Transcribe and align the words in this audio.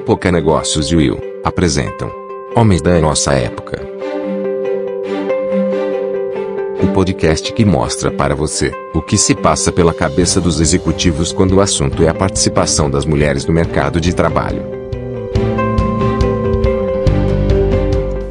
Época 0.00 0.32
Negócios 0.32 0.90
e 0.90 0.96
Will 0.96 1.20
apresentam 1.44 2.10
Homens 2.56 2.80
da 2.80 2.98
Nossa 2.98 3.34
Época. 3.34 3.78
O 6.82 6.88
podcast 6.94 7.52
que 7.52 7.66
mostra 7.66 8.10
para 8.10 8.34
você 8.34 8.72
o 8.94 9.02
que 9.02 9.18
se 9.18 9.34
passa 9.34 9.70
pela 9.70 9.92
cabeça 9.92 10.40
dos 10.40 10.58
executivos 10.58 11.32
quando 11.32 11.56
o 11.56 11.60
assunto 11.60 12.02
é 12.02 12.08
a 12.08 12.14
participação 12.14 12.90
das 12.90 13.04
mulheres 13.04 13.44
no 13.44 13.52
mercado 13.52 14.00
de 14.00 14.14
trabalho. 14.14 14.64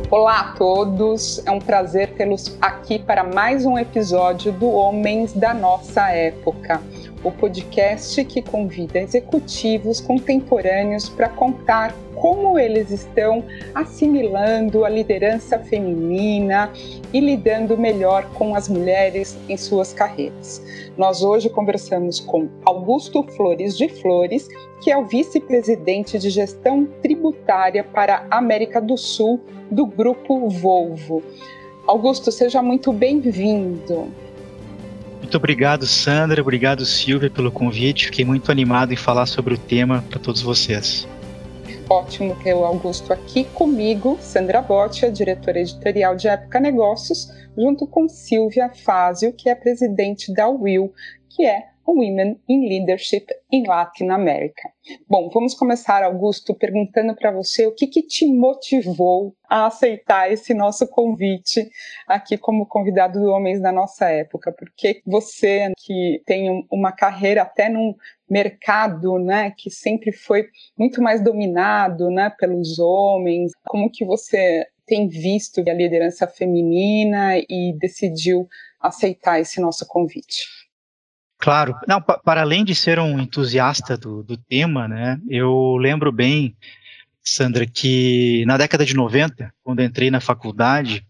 Olá 0.10 0.40
a 0.40 0.54
todos, 0.58 1.40
é 1.46 1.52
um 1.52 1.60
prazer 1.60 2.14
tê-los 2.14 2.58
aqui 2.60 2.98
para 2.98 3.24
mais 3.24 3.64
um 3.64 3.78
episódio 3.78 4.52
do 4.52 4.72
Homens 4.72 5.34
da 5.34 5.54
Nossa 5.54 6.10
Época 6.10 6.82
o 7.24 7.32
podcast 7.32 8.24
que 8.26 8.42
convida 8.42 9.00
executivos 9.00 10.00
contemporâneos 10.00 11.10
para 11.10 11.30
contar 11.30 11.93
como 12.16 12.60
eles 12.60 12.92
estão 12.92 13.43
assimilando 13.74 14.84
a 14.84 14.89
liderança 14.89 15.57
feminina 15.57 16.71
e 17.14 17.20
lidando 17.20 17.78
melhor 17.78 18.29
com 18.34 18.56
as 18.56 18.68
mulheres 18.68 19.38
em 19.48 19.56
suas 19.56 19.93
carreiras. 19.93 20.62
Nós 20.98 21.24
hoje 21.24 21.50
conversamos 21.50 22.20
com 22.20 22.50
Augusto 22.66 23.24
Flores 23.24 23.78
de 23.78 23.88
Flores, 23.88 24.50
que 24.82 24.92
é 24.92 24.98
o 24.98 25.06
vice-presidente 25.06 26.20
de 26.20 26.29
gestão 26.29 26.86
tributária 27.01 27.84
para 27.84 28.26
a 28.29 28.38
América 28.38 28.82
do 28.82 28.98
Sul 28.98 29.40
do 29.71 29.86
Grupo 29.86 30.50
Volvo. 30.50 31.24
Augusto, 31.88 32.31
seja 32.31 32.62
muito 32.62 32.92
bem-vindo. 32.92 34.28
Muito 35.19 35.38
obrigado, 35.38 35.86
Sandra. 35.86 36.41
Obrigado, 36.41 36.86
Silvia, 36.86 37.30
pelo 37.30 37.52
convite. 37.52 38.08
Fiquei 38.08 38.25
muito 38.25 38.52
animado 38.52 38.91
em 38.91 38.95
falar 38.95 39.25
sobre 39.25 39.53
o 39.53 39.58
tema 39.58 40.03
para 40.09 40.19
todos 40.19 40.42
vocês. 40.42 41.08
Ótimo 41.89 42.36
ter 42.44 42.53
o 42.53 42.64
Augusto 42.64 43.11
aqui 43.11 43.44
comigo, 43.45 44.17
Sandra 44.22 44.61
Botti, 44.61 45.09
diretora 45.09 45.59
editorial 45.59 46.16
de 46.16 46.28
Época 46.28 46.59
Negócios, 46.59 47.30
junto 47.58 47.88
com 47.88 48.08
Silvia 48.08 48.70
Fázio, 48.70 49.34
que 49.34 49.50
é 49.50 49.56
presidente 49.56 50.31
da 50.31 50.48
Will, 50.48 50.94
que 51.30 51.45
é 51.45 51.69
Women 51.92 52.40
in 52.48 52.68
Leadership 52.68 53.28
in 53.52 53.64
Latin 53.66 54.09
America. 54.09 54.70
Bom, 55.08 55.30
vamos 55.30 55.54
começar, 55.54 56.04
Augusto, 56.04 56.54
perguntando 56.54 57.16
para 57.16 57.32
você 57.32 57.68
o 57.68 57.73
que, 57.73 57.88
que, 57.88 58.02
te 58.02 58.26
motivou 58.26 59.36
a 59.48 59.68
aceitar 59.68 60.32
esse 60.32 60.54
nosso 60.54 60.88
convite 60.88 61.70
aqui 62.08 62.38
como 62.38 62.66
convidado 62.66 63.20
do 63.20 63.32
Homens 63.32 63.62
da 63.62 63.72
Nossa 63.72 64.10
Época, 64.10 64.52
porque 64.52 65.02
você 65.06 65.72
que 65.78 66.22
tem 66.26 66.67
uma 66.72 66.92
carreira 66.92 67.42
até 67.42 67.70
num 67.70 67.95
mercado, 68.30 69.17
né, 69.17 69.52
que 69.58 69.70
sempre 69.70 70.12
foi 70.12 70.48
muito 70.78 71.02
mais 71.02 71.23
dominado, 71.23 72.10
né, 72.10 72.32
pelos 72.40 72.80
homens, 72.80 73.52
como 73.66 73.92
que 73.92 74.06
você 74.06 74.66
tem 74.86 75.08
visto 75.08 75.62
a 75.67 75.73
liderança 75.73 76.28
feminina 76.28 77.38
e 77.38 77.78
decidiu 77.80 78.48
aceitar 78.82 79.40
esse 79.40 79.62
nosso 79.62 79.86
convite? 79.88 80.59
Claro, 81.40 81.73
não, 81.88 82.02
para 82.02 82.42
além 82.42 82.66
de 82.66 82.76
ser 82.76 83.00
um 83.00 83.18
entusiasta 83.18 83.98
do, 83.98 84.22
do 84.22 84.36
tema, 84.36 84.90
né, 84.90 85.18
eu 85.30 85.78
lembro 85.78 86.12
bem, 86.12 86.54
Sandra, 87.23 87.66
que 87.66 88.44
na 88.45 88.58
década 88.58 88.86
de 88.86 88.94
90, 88.94 89.50
quando 89.64 89.82
entrei 89.82 90.12
na 90.12 90.20
faculdade, 90.20 91.06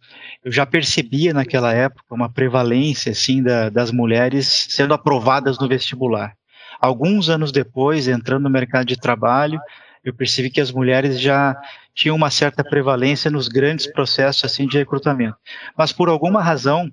eu 0.45 0.51
já 0.51 0.67
percebia 0.67 1.33
naquela 1.33 1.73
época 1.73 2.13
uma 2.13 2.31
prevalência 2.31 3.11
assim 3.11 3.41
da, 3.41 3.69
das 3.69 3.91
mulheres 3.91 4.67
sendo 4.69 4.93
aprovadas 4.93 5.57
no 5.57 5.67
vestibular. 5.67 6.35
Alguns 6.79 7.27
anos 7.27 7.51
depois, 7.51 8.07
entrando 8.07 8.43
no 8.43 8.49
mercado 8.51 8.85
de 8.85 8.97
trabalho, 8.97 9.59
eu 10.03 10.13
percebi 10.13 10.51
que 10.51 10.61
as 10.61 10.71
mulheres 10.71 11.19
já 11.19 11.55
tinham 11.93 12.15
uma 12.15 12.29
certa 12.29 12.63
prevalência 12.63 13.31
nos 13.31 13.47
grandes 13.47 13.91
processos 13.91 14.45
assim 14.45 14.67
de 14.67 14.77
recrutamento. 14.77 15.37
Mas 15.75 15.91
por 15.91 16.07
alguma 16.07 16.41
razão, 16.41 16.91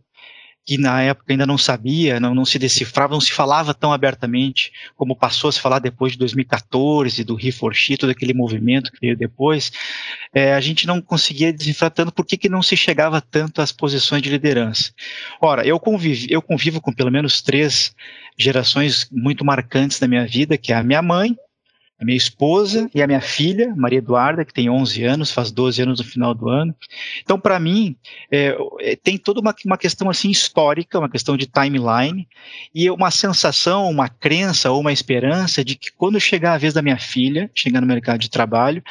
que 0.66 0.76
na 0.76 1.00
época 1.00 1.32
ainda 1.32 1.46
não 1.46 1.56
sabia, 1.56 2.18
não, 2.18 2.34
não 2.34 2.44
se 2.44 2.58
decifrava, 2.58 3.14
não 3.14 3.20
se 3.20 3.32
falava 3.32 3.72
tão 3.72 3.92
abertamente 3.92 4.72
como 4.96 5.14
passou 5.14 5.48
a 5.48 5.52
se 5.52 5.60
falar 5.60 5.78
depois 5.78 6.12
de 6.12 6.18
2014, 6.18 7.22
do 7.22 7.36
Reforchi, 7.36 7.96
todo 7.96 8.10
aquele 8.10 8.34
movimento 8.34 8.90
que 8.90 8.98
veio 9.00 9.16
depois, 9.16 9.70
é, 10.34 10.54
a 10.54 10.60
gente 10.60 10.84
não 10.84 11.00
conseguia 11.00 11.52
decifrar 11.52 11.92
tanto 11.92 12.10
por 12.10 12.26
que, 12.26 12.36
que 12.36 12.48
não 12.48 12.62
se 12.62 12.76
chegava 12.76 13.20
tanto 13.20 13.62
às 13.62 13.70
posições 13.70 14.20
de 14.20 14.28
liderança. 14.28 14.92
Ora, 15.40 15.64
eu 15.64 15.80
eu 16.28 16.42
convivo 16.42 16.80
com 16.80 16.92
pelo 16.92 17.12
menos 17.12 17.40
três 17.40 17.94
gerações 18.36 19.08
muito 19.12 19.44
marcantes 19.44 20.00
da 20.00 20.08
minha 20.08 20.26
vida, 20.26 20.58
que 20.58 20.72
é 20.72 20.76
a 20.76 20.82
minha 20.82 21.00
mãe, 21.00 21.36
a 21.98 22.04
minha 22.04 22.16
esposa 22.16 22.90
e 22.94 23.00
a 23.00 23.06
minha 23.06 23.20
filha, 23.20 23.74
Maria 23.74 23.98
Eduarda, 23.98 24.44
que 24.44 24.52
tem 24.52 24.68
11 24.68 25.02
anos, 25.04 25.30
faz 25.30 25.50
12 25.50 25.82
anos 25.82 25.98
no 25.98 26.04
final 26.04 26.34
do 26.34 26.48
ano. 26.48 26.74
Então, 27.22 27.40
para 27.40 27.58
mim, 27.58 27.96
é, 28.30 28.56
é, 28.80 28.96
tem 28.96 29.16
toda 29.16 29.40
uma, 29.40 29.54
uma 29.64 29.78
questão 29.78 30.10
assim 30.10 30.30
histórica, 30.30 30.98
uma 30.98 31.08
questão 31.08 31.36
de 31.36 31.46
timeline, 31.46 32.28
e 32.74 32.90
uma 32.90 33.10
sensação, 33.10 33.88
uma 33.88 34.08
crença 34.08 34.70
ou 34.70 34.80
uma 34.80 34.92
esperança 34.92 35.64
de 35.64 35.74
que 35.74 35.90
quando 35.90 36.20
chegar 36.20 36.52
a 36.52 36.58
vez 36.58 36.74
da 36.74 36.82
minha 36.82 36.98
filha, 36.98 37.50
chegar 37.54 37.80
no 37.80 37.86
mercado 37.86 38.18
de 38.20 38.30
trabalho, 38.30 38.82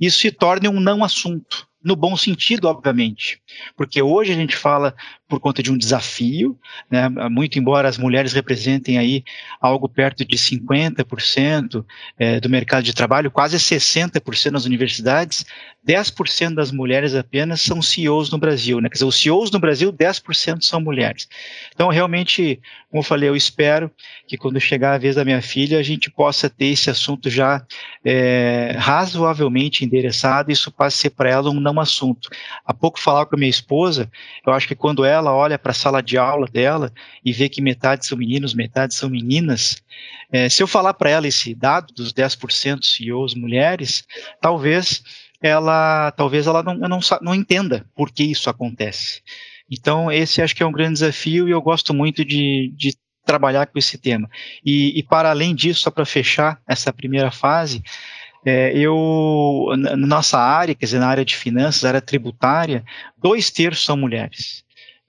isso 0.00 0.18
se 0.18 0.30
torne 0.30 0.68
um 0.68 0.78
não 0.78 1.02
assunto. 1.02 1.66
No 1.82 1.96
bom 1.96 2.16
sentido, 2.16 2.66
obviamente, 2.66 3.42
porque 3.76 4.00
hoje 4.00 4.32
a 4.32 4.34
gente 4.34 4.56
fala 4.56 4.94
por 5.28 5.40
conta 5.40 5.62
de 5.62 5.72
um 5.72 5.78
desafio, 5.78 6.58
né, 6.90 7.08
muito 7.30 7.58
embora 7.58 7.88
as 7.88 7.96
mulheres 7.96 8.32
representem 8.32 8.98
aí 8.98 9.24
algo 9.60 9.88
perto 9.88 10.24
de 10.24 10.36
50% 10.36 11.84
é, 12.18 12.40
do 12.40 12.50
mercado 12.50 12.84
de 12.84 12.92
trabalho, 12.92 13.30
quase 13.30 13.56
60% 13.56 14.50
nas 14.50 14.66
universidades, 14.66 15.46
10% 15.86 16.54
das 16.54 16.70
mulheres 16.70 17.14
apenas 17.14 17.62
são 17.62 17.80
CEOs 17.80 18.30
no 18.30 18.38
Brasil, 18.38 18.80
né, 18.80 18.88
quer 18.88 18.94
dizer, 18.94 19.06
os 19.06 19.20
CEOs 19.20 19.50
no 19.50 19.58
Brasil, 19.58 19.92
10% 19.92 20.62
são 20.62 20.80
mulheres. 20.80 21.26
Então, 21.74 21.88
realmente, 21.88 22.60
como 22.90 23.00
eu 23.00 23.06
falei, 23.06 23.28
eu 23.28 23.36
espero 23.36 23.90
que 24.28 24.36
quando 24.36 24.60
chegar 24.60 24.94
a 24.94 24.98
vez 24.98 25.16
da 25.16 25.24
minha 25.24 25.40
filha, 25.40 25.78
a 25.78 25.82
gente 25.82 26.10
possa 26.10 26.50
ter 26.50 26.66
esse 26.66 26.90
assunto 26.90 27.30
já 27.30 27.64
é, 28.04 28.74
razoavelmente 28.78 29.84
endereçado 29.84 30.50
e 30.50 30.52
isso 30.52 30.70
passe 30.70 30.96
a 30.96 31.00
ser 31.02 31.10
para 31.10 31.30
ela 31.30 31.50
um 31.50 31.60
não 31.60 31.80
assunto. 31.80 32.28
Há 32.64 32.74
pouco 32.74 33.00
falava 33.00 33.26
com 33.26 33.36
a 33.36 33.38
minha 33.38 33.50
esposa, 33.50 34.10
eu 34.46 34.52
acho 34.52 34.68
que 34.68 34.74
quando 34.74 35.04
ela 35.04 35.13
olha 35.22 35.58
para 35.58 35.70
a 35.70 35.74
sala 35.74 36.02
de 36.02 36.16
aula 36.16 36.46
dela 36.46 36.92
e 37.24 37.32
vê 37.32 37.48
que 37.48 37.62
metade 37.62 38.06
são 38.06 38.18
meninos, 38.18 38.54
metade 38.54 38.94
são 38.94 39.08
meninas, 39.10 39.82
é, 40.32 40.48
se 40.48 40.62
eu 40.62 40.66
falar 40.66 40.94
para 40.94 41.10
ela 41.10 41.28
esse 41.28 41.54
dado 41.54 41.92
dos 41.94 42.12
10% 42.12 42.82
CEOs 42.82 43.34
mulheres, 43.34 44.04
talvez 44.40 45.02
ela 45.40 46.10
talvez 46.12 46.46
ela 46.46 46.62
não, 46.62 46.74
não, 46.74 47.00
não 47.20 47.34
entenda 47.34 47.86
por 47.94 48.10
que 48.10 48.24
isso 48.24 48.48
acontece. 48.50 49.22
Então, 49.70 50.10
esse 50.10 50.42
acho 50.42 50.54
que 50.54 50.62
é 50.62 50.66
um 50.66 50.72
grande 50.72 50.94
desafio 50.94 51.48
e 51.48 51.50
eu 51.50 51.62
gosto 51.62 51.94
muito 51.94 52.24
de, 52.24 52.72
de 52.76 52.96
trabalhar 53.24 53.66
com 53.66 53.78
esse 53.78 53.96
tema. 53.96 54.28
E, 54.64 54.98
e 54.98 55.02
para 55.02 55.30
além 55.30 55.54
disso, 55.54 55.80
só 55.80 55.90
para 55.90 56.04
fechar 56.04 56.60
essa 56.66 56.92
primeira 56.92 57.30
fase, 57.30 57.82
é, 58.44 58.76
eu, 58.76 59.66
na 59.76 59.96
nossa 59.96 60.38
área, 60.38 60.74
quer 60.74 60.84
dizer, 60.84 60.98
na 60.98 61.08
área 61.08 61.24
de 61.24 61.34
finanças, 61.34 61.84
área 61.84 62.00
tributária, 62.00 62.84
dois 63.16 63.50
terços 63.50 63.84
são 63.84 63.96
mulheres. 63.96 64.63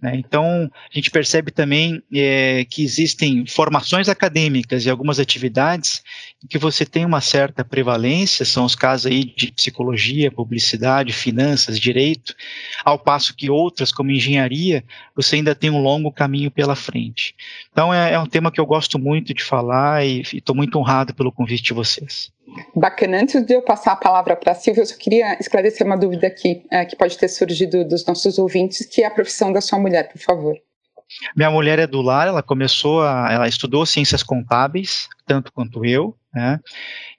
Né? 0.06 0.16
Então, 0.18 0.70
a 0.72 0.94
gente 0.94 1.10
percebe 1.10 1.50
também 1.50 2.00
é, 2.14 2.64
que 2.70 2.84
existem 2.84 3.44
formações 3.48 4.08
acadêmicas 4.08 4.86
e 4.86 4.90
algumas 4.90 5.20
atividades 5.20 6.04
em 6.44 6.48
que 6.48 6.60
você 6.60 6.86
tem 6.86 7.04
uma 7.04 7.22
certa 7.22 7.66
prevalência, 7.66 8.46
são 8.46 8.66
os 8.66 8.76
casos 8.76 9.08
aí 9.08 9.26
de 9.26 9.52
psicologia, 9.52 10.32
publicidade, 10.32 11.12
finanças, 11.12 11.80
direito, 11.80 12.36
ao 12.84 13.00
passo 13.00 13.36
que 13.36 13.50
outras, 13.50 13.92
como 13.92 14.12
engenharia, 14.12 14.84
você 15.16 15.38
ainda 15.38 15.56
tem 15.56 15.72
um 15.72 15.82
longo 15.82 16.12
caminho 16.12 16.52
pela 16.52 16.76
frente. 16.76 17.34
Então, 17.72 17.92
é, 17.92 18.14
é 18.14 18.20
um 18.20 18.28
tema 18.28 18.52
que 18.52 18.62
eu 18.62 18.66
gosto 18.68 19.00
muito 19.00 19.34
de 19.34 19.44
falar 19.44 20.06
e 20.06 20.22
estou 20.22 20.56
muito 20.56 20.78
honrado 20.78 21.16
pelo 21.16 21.32
convite 21.32 21.64
de 21.64 21.74
vocês. 21.74 22.32
Bacana. 22.76 23.22
Antes 23.22 23.44
de 23.44 23.54
eu 23.54 23.62
passar 23.62 23.94
a 23.94 23.96
palavra 23.96 24.36
para 24.36 24.52
a 24.52 24.56
Silvia, 24.56 24.84
eu 24.84 24.86
só 24.86 24.96
queria 24.98 25.38
esclarecer 25.40 25.86
uma 25.86 25.98
dúvida 25.98 26.28
aqui, 26.28 26.66
é, 26.72 26.86
que 26.86 26.96
pode 26.96 27.18
ter 27.18 27.28
surgido 27.28 27.84
dos 27.84 28.06
nossos 28.06 28.38
ouvintes, 28.38 28.86
que 28.86 29.02
é 29.02 29.08
a 29.08 29.12
profissão 29.12 29.52
da 29.52 29.62
sua 29.62 29.80
mulher, 29.80 30.12
por 30.12 30.20
favor. 30.20 30.56
Minha 31.36 31.52
mulher 31.52 31.80
é 31.80 31.88
do 31.88 32.02
lar, 32.02 32.28
ela 32.28 32.42
começou 32.42 33.02
a, 33.02 33.32
ela 33.32 33.48
estudou 33.48 33.86
ciências 33.86 34.24
contábeis, 34.24 35.08
tanto 35.26 35.52
quanto 35.52 35.86
eu, 35.86 36.16
né? 36.34 36.60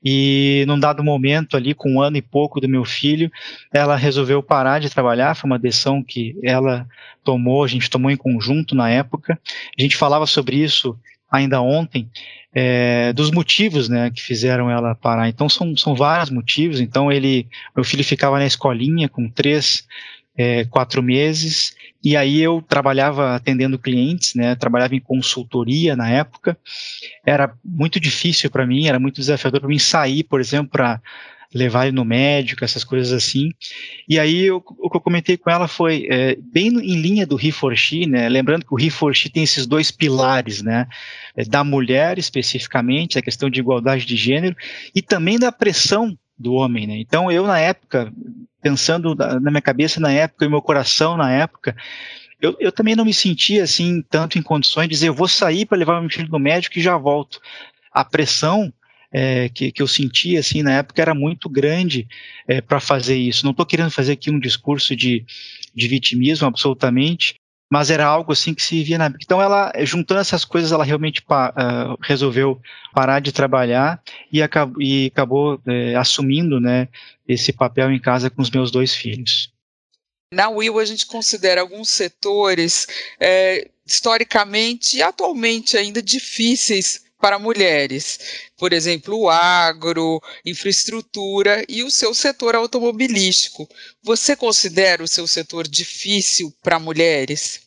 E 0.05 0.65
num 0.67 0.79
dado 0.79 1.03
momento 1.03 1.57
ali, 1.57 1.75
com 1.75 1.95
um 1.95 2.01
ano 2.01 2.17
e 2.17 2.23
pouco 2.23 2.61
do 2.61 2.69
meu 2.69 2.85
filho, 2.85 3.31
ela 3.73 3.97
resolveu 3.97 4.43
parar 4.43 4.81
de 4.81 4.91
trabalhar, 4.91 5.35
foi 5.35 5.49
uma 5.49 5.59
decisão 5.59 6.03
que 6.03 6.39
ela 6.43 6.87
tomou, 7.25 7.65
a 7.65 7.69
gente 7.69 7.91
tomou 7.91 8.11
em 8.11 8.17
conjunto 8.17 8.75
na 8.75 8.91
época. 8.91 9.39
A 9.79 9.83
gente 9.83 9.97
falava 9.97 10.27
sobre 10.27 10.57
isso 10.57 10.99
ainda 11.31 11.61
ontem, 11.61 12.09
é, 12.59 13.13
dos 13.13 13.31
motivos 13.31 13.87
né, 13.87 14.11
que 14.11 14.23
fizeram 14.23 14.71
ela 14.71 14.95
parar. 14.95 15.29
Então 15.29 15.47
são, 15.47 15.77
são 15.77 15.95
vários 15.95 16.31
motivos. 16.31 16.81
Então 16.81 17.13
ele, 17.13 17.47
meu 17.77 17.85
filho 17.85 18.03
ficava 18.03 18.39
na 18.39 18.47
escolinha 18.47 19.11
com 19.11 19.29
três, 19.29 19.87
é, 20.35 20.65
quatro 20.65 21.03
meses, 21.03 21.77
e 22.03 22.17
aí 22.17 22.41
eu 22.41 22.65
trabalhava 22.67 23.35
atendendo 23.35 23.79
clientes, 23.79 24.35
né, 24.35 24.55
trabalhava 24.55 24.95
em 24.95 25.01
consultoria 25.01 25.95
na 25.95 26.09
época. 26.09 26.57
Era 27.27 27.53
muito 27.63 28.01
difícil 28.01 28.51
para 28.51 28.67
mim, 28.67 28.87
era 28.87 28.99
muito 28.99 29.17
desafiador 29.17 29.61
para 29.61 29.69
mim 29.69 29.79
sair, 29.79 30.25
por 30.25 30.41
exemplo, 30.41 30.71
para 30.71 30.99
levar 31.57 31.87
ele 31.87 31.97
no 31.97 32.05
médico, 32.05 32.65
essas 32.65 32.85
coisas 32.85 33.13
assim. 33.13 33.51
E 34.09 34.19
aí 34.19 34.45
eu, 34.45 34.63
o 34.79 34.91
que 34.91 34.97
eu 34.97 35.01
comentei 35.01 35.37
com 35.37 35.51
ela 35.51 35.67
foi 35.67 36.07
é, 36.11 36.37
bem 36.37 36.69
em 36.69 37.01
linha 37.01 37.27
do 37.27 37.39
He 37.41 37.51
for 37.51 37.75
She, 37.77 38.07
né? 38.07 38.29
Lembrando 38.29 38.65
que 38.65 38.75
o 38.75 38.79
He 38.79 38.91
for 38.91 39.15
She 39.15 39.31
tem 39.31 39.43
esses 39.43 39.67
dois 39.67 39.91
pilares, 39.91 40.63
né? 40.63 40.87
É, 41.37 41.45
da 41.45 41.65
mulher 41.65 42.19
especificamente, 42.19 43.19
a 43.19 43.23
questão 43.23 43.49
de 43.49 43.61
igualdade 43.61 44.05
de 44.05 44.17
gênero 44.17 44.57
e 44.95 45.03
também 45.03 45.39
da 45.39 45.51
pressão 45.51 46.17
do 46.39 46.53
homem, 46.55 46.87
né? 46.87 46.97
Então 46.99 47.33
eu 47.33 47.47
na 47.47 47.59
época, 47.59 48.13
pensando 48.63 49.15
na 49.15 49.51
minha 49.51 49.63
cabeça 49.63 49.99
na 49.99 50.13
época 50.13 50.45
e 50.45 50.49
meu 50.49 50.61
coração 50.61 51.17
na 51.17 51.33
época, 51.33 51.75
eu, 52.41 52.55
eu 52.61 52.71
também 52.71 52.95
não 52.95 53.05
me 53.05 53.15
sentia 53.15 53.65
assim 53.65 54.03
tanto 54.11 54.39
em 54.39 54.43
condições 54.43 54.85
de 54.85 54.91
dizer 54.91 55.09
eu 55.09 55.15
vou 55.15 55.29
sair 55.29 55.65
para 55.65 55.79
levar 55.79 56.01
meu 56.01 56.11
filho 56.11 56.29
no 56.31 56.39
médico 56.39 56.79
e 56.79 56.83
já 56.83 56.97
volto. 56.97 57.41
A 57.91 58.05
pressão 58.05 58.71
é, 59.13 59.49
que, 59.49 59.73
que, 59.73 59.83
eu 59.83 59.89
sentia 59.89 60.41
assim 60.41 60.63
na 60.63 60.73
época 60.73 61.01
era 61.01 61.15
muito 61.15 61.49
grande 61.49 62.07
é, 62.47 62.61
para 62.61 62.81
fazer 62.81 63.17
isso. 63.17 63.45
Não 63.45 63.53
estou 63.53 63.67
querendo 63.67 63.91
fazer 63.91 64.13
aqui 64.13 64.31
um 64.31 64.39
discurso 64.39 64.95
de, 64.95 65.25
de 65.75 65.89
vitimismo 65.89 66.47
absolutamente, 66.47 67.35
mas 67.71 67.91
era 67.91 68.07
algo 68.07 68.33
assim 68.33 68.55
que 68.55 68.63
se 68.63 68.83
via 68.83 68.99
na 68.99 69.13
então 69.21 69.43
ela 69.43 69.73
juntando 69.83 70.21
essas 70.21 70.45
coisas 70.45 70.73
ela 70.73 70.85
realmente 70.85 71.23
pa, 71.23 71.51
uh, 71.51 71.99
resolveu 72.01 72.61
parar 72.93 73.21
de 73.21 73.33
trabalhar 73.33 74.01
e 74.33 74.41
acabou, 74.43 74.81
e 74.81 75.07
acabou 75.07 75.61
é, 75.67 75.97
assumindo 75.97 76.61
né 76.61 76.89
esse 77.27 77.53
papel 77.53 77.91
em 77.91 78.01
casa 78.01 78.31
com 78.31 78.41
os 78.41 78.51
meus 78.51 78.71
dois 78.71 78.95
filhos 78.95 79.53
na 80.33 80.49
Will 80.49 80.79
a 80.79 80.85
gente 80.85 81.07
considera 81.07 81.61
alguns 81.61 81.91
setores 81.91 82.87
é, 83.19 83.69
historicamente 83.85 84.97
e 84.97 85.03
atualmente 85.03 85.77
ainda 85.77 86.03
difíceis 86.03 87.06
para 87.19 87.39
mulheres, 87.39 88.49
por 88.57 88.73
exemplo, 88.73 89.19
o 89.19 89.29
agro, 89.31 90.21
infraestrutura 90.45 91.65
e 91.69 91.83
o 91.83 91.91
seu 91.91 92.15
setor 92.15 92.55
automobilístico. 92.55 93.69
Você 94.03 94.37
considera 94.37 95.03
o 95.03 95.09
seu 95.09 95.27
setor 95.27 95.67
difícil 95.67 96.53
para 96.63 96.79
mulheres? 96.79 97.67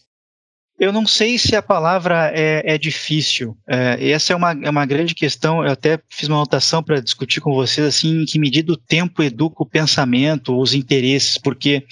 Eu 0.79 0.93
não 0.93 1.05
sei 1.05 1.37
se 1.37 1.57
a 1.57 1.61
palavra 1.61 2.31
é, 2.33 2.75
é 2.75 2.77
difícil. 2.77 3.57
É, 3.67 4.11
essa 4.11 4.31
é 4.31 4.35
uma, 4.35 4.51
é 4.51 4.69
uma 4.69 4.85
grande 4.85 5.13
questão. 5.13 5.61
Eu 5.61 5.71
até 5.73 5.99
fiz 6.09 6.29
uma 6.29 6.37
anotação 6.37 6.81
para 6.81 7.01
discutir 7.01 7.41
com 7.41 7.53
vocês 7.53 7.85
assim, 7.85 8.21
em 8.21 8.25
que 8.25 8.39
medida 8.39 8.71
o 8.71 8.77
tempo 8.77 9.21
educa 9.21 9.61
o 9.61 9.65
pensamento, 9.65 10.57
os 10.57 10.73
interesses, 10.73 11.37
porque 11.37 11.85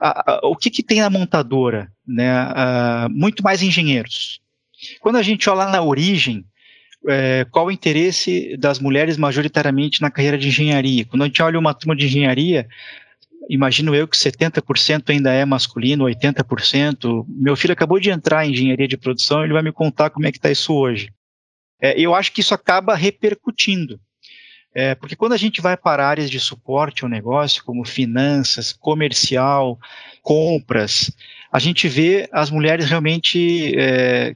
a, 0.00 0.32
a, 0.32 0.40
o 0.42 0.56
que, 0.56 0.70
que, 0.70 0.82
tem 0.82 1.02
na 1.02 1.08
montadora? 1.08 1.88
Né? 2.04 2.32
A, 2.32 3.06
muito 3.10 3.44
mais 3.44 3.62
engenheiros. 3.62 4.40
Quando 5.00 5.16
a 5.16 5.22
gente 5.22 5.48
olha 5.48 5.66
na 5.66 5.80
origem, 5.80 6.44
é, 7.08 7.46
qual 7.50 7.66
o 7.66 7.70
interesse 7.70 8.56
das 8.56 8.78
mulheres 8.78 9.16
majoritariamente 9.16 10.00
na 10.00 10.10
carreira 10.10 10.38
de 10.38 10.48
engenharia? 10.48 11.04
Quando 11.04 11.22
a 11.22 11.26
gente 11.26 11.42
olha 11.42 11.58
uma 11.58 11.74
turma 11.74 11.94
de 11.94 12.06
engenharia, 12.06 12.66
imagino 13.48 13.94
eu 13.94 14.08
que 14.08 14.16
70% 14.16 15.10
ainda 15.10 15.32
é 15.32 15.44
masculino, 15.44 16.04
80%. 16.04 17.24
Meu 17.28 17.56
filho 17.56 17.72
acabou 17.72 18.00
de 18.00 18.10
entrar 18.10 18.46
em 18.46 18.52
engenharia 18.52 18.88
de 18.88 18.96
produção, 18.96 19.44
ele 19.44 19.52
vai 19.52 19.62
me 19.62 19.72
contar 19.72 20.10
como 20.10 20.26
é 20.26 20.32
que 20.32 20.38
está 20.38 20.50
isso 20.50 20.72
hoje. 20.72 21.12
É, 21.80 21.98
eu 22.00 22.14
acho 22.14 22.32
que 22.32 22.40
isso 22.40 22.54
acaba 22.54 22.94
repercutindo. 22.94 24.00
É, 24.74 24.94
porque 24.96 25.14
quando 25.14 25.34
a 25.34 25.36
gente 25.36 25.60
vai 25.60 25.76
para 25.76 26.06
áreas 26.06 26.28
de 26.28 26.40
suporte 26.40 27.04
ao 27.04 27.10
negócio, 27.10 27.62
como 27.62 27.84
finanças, 27.84 28.72
comercial, 28.72 29.78
compras, 30.20 31.12
a 31.52 31.60
gente 31.60 31.86
vê 31.86 32.28
as 32.32 32.50
mulheres 32.50 32.86
realmente 32.86 33.72
é, 33.78 34.34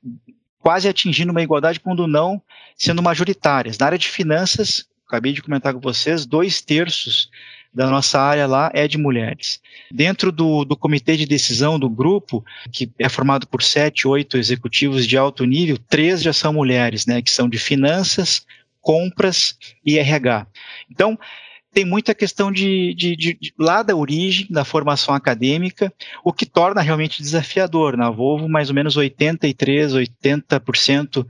quase 0.61 0.89
atingindo 0.89 1.31
uma 1.31 1.43
igualdade, 1.43 1.81
quando 1.81 2.07
não 2.07 2.41
sendo 2.77 3.03
majoritárias. 3.03 3.79
Na 3.79 3.87
área 3.87 3.99
de 3.99 4.09
finanças, 4.09 4.87
acabei 5.07 5.33
de 5.33 5.43
comentar 5.43 5.75
com 5.75 5.81
vocês, 5.81 6.27
dois 6.27 6.61
terços 6.61 7.31
da 7.73 7.89
nossa 7.89 8.21
área 8.21 8.47
lá 8.47 8.71
é 8.75 8.89
de 8.89 8.97
mulheres. 8.99 9.61
Dentro 9.91 10.33
do, 10.33 10.65
do 10.65 10.77
comitê 10.77 11.17
de 11.17 11.27
decisão 11.27 11.79
do 11.79 11.89
grupo, 11.89 12.45
que 12.73 12.91
é 12.99 13.09
formado 13.09 13.47
por 13.47 13.63
sete, 13.63 14.09
oito 14.09 14.37
executivos 14.37 15.07
de 15.07 15.17
alto 15.17 15.45
nível, 15.45 15.79
três 15.89 16.23
já 16.23 16.33
são 16.33 16.53
mulheres, 16.53 17.07
né, 17.07 17.21
que 17.21 17.31
são 17.31 17.49
de 17.49 17.59
finanças, 17.59 18.47
compras 18.81 19.57
e 19.85 19.99
RH. 19.99 20.47
Então, 20.91 21.19
tem 21.79 21.85
muita 21.85 22.13
questão 22.13 22.51
de, 22.51 22.93
de, 22.93 23.15
de, 23.15 23.39
de, 23.41 23.55
lá 23.57 23.85
da 23.85 23.95
origem 23.95 24.49
da 24.51 24.65
formação 24.65 25.15
acadêmica, 25.15 25.95
o 26.25 26.33
que 26.33 26.45
torna 26.45 26.81
realmente 26.81 27.23
desafiador. 27.23 27.97
Na 27.97 28.11
Volvo, 28.11 28.49
mais 28.49 28.69
ou 28.69 28.75
menos 28.75 28.97
83, 28.97 29.93
80% 29.93 31.25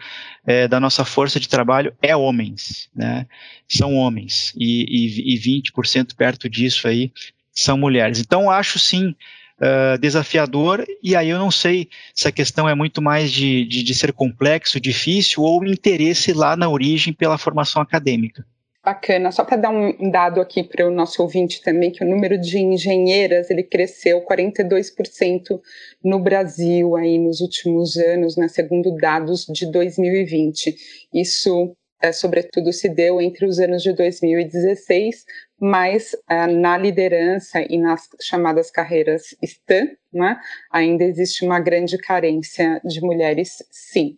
é, 0.47 0.67
da 0.67 0.81
nossa 0.81 1.05
força 1.05 1.39
de 1.39 1.47
trabalho 1.47 1.93
é 2.01 2.17
homens, 2.17 2.89
né? 2.97 3.27
São 3.69 3.95
homens 3.95 4.55
e, 4.57 4.87
e, 4.89 5.35
e 5.35 5.61
20% 5.61 6.17
perto 6.17 6.49
disso 6.49 6.89
aí 6.89 7.13
são 7.53 7.77
mulheres. 7.77 8.19
Então, 8.19 8.51
acho 8.51 8.79
sim 8.79 9.15
Uh, 9.61 9.99
desafiador, 9.99 10.87
e 11.03 11.17
aí 11.17 11.31
eu 11.31 11.37
não 11.37 11.51
sei 11.51 11.89
se 12.15 12.29
a 12.29 12.31
questão 12.31 12.69
é 12.69 12.77
muito 12.77 13.03
mais 13.03 13.33
de, 13.33 13.65
de, 13.65 13.83
de 13.83 13.93
ser 13.93 14.13
complexo, 14.13 14.79
difícil, 14.79 15.43
ou 15.43 15.65
interesse 15.65 16.33
lá 16.33 16.55
na 16.55 16.69
origem 16.69 17.13
pela 17.13 17.37
formação 17.37 17.83
acadêmica. 17.83 18.47
Bacana. 18.85 19.33
Só 19.33 19.45
para 19.45 19.57
dar 19.57 19.71
um 19.71 20.11
dado 20.11 20.41
aqui 20.41 20.63
para 20.63 20.87
o 20.87 20.91
nosso 20.91 21.21
ouvinte 21.23 21.61
também, 21.63 21.91
que 21.91 22.03
o 22.03 22.09
número 22.09 22.39
de 22.41 22.59
engenheiras 22.59 23.51
ele 23.51 23.63
cresceu 23.63 24.25
42% 24.25 25.61
no 26.03 26.19
Brasil 26.21 26.97
aí 26.97 27.19
nos 27.19 27.41
últimos 27.41 27.97
anos, 27.97 28.37
né, 28.37 28.49
segundo 28.49 28.95
dados 28.95 29.45
de 29.47 29.71
2020. 29.71 30.75
Isso 31.13 31.75
é, 32.01 32.13
sobretudo 32.13 32.73
se 32.73 32.89
deu 32.89 33.21
entre 33.21 33.45
os 33.45 33.59
anos 33.59 33.83
de 33.83 33.93
2016, 33.93 35.25
mas 35.61 36.17
é, 36.31 36.47
na 36.47 36.79
liderança 36.79 37.61
e 37.69 37.77
nas 37.77 38.09
chamadas 38.23 38.71
carreiras 38.71 39.35
STEM, 39.45 39.97
né, 40.13 40.39
ainda 40.71 41.05
existe 41.05 41.45
uma 41.45 41.61
grande 41.61 41.99
carência 41.99 42.81
de 42.85 43.01
mulheres, 43.01 43.57
sim. 43.71 44.17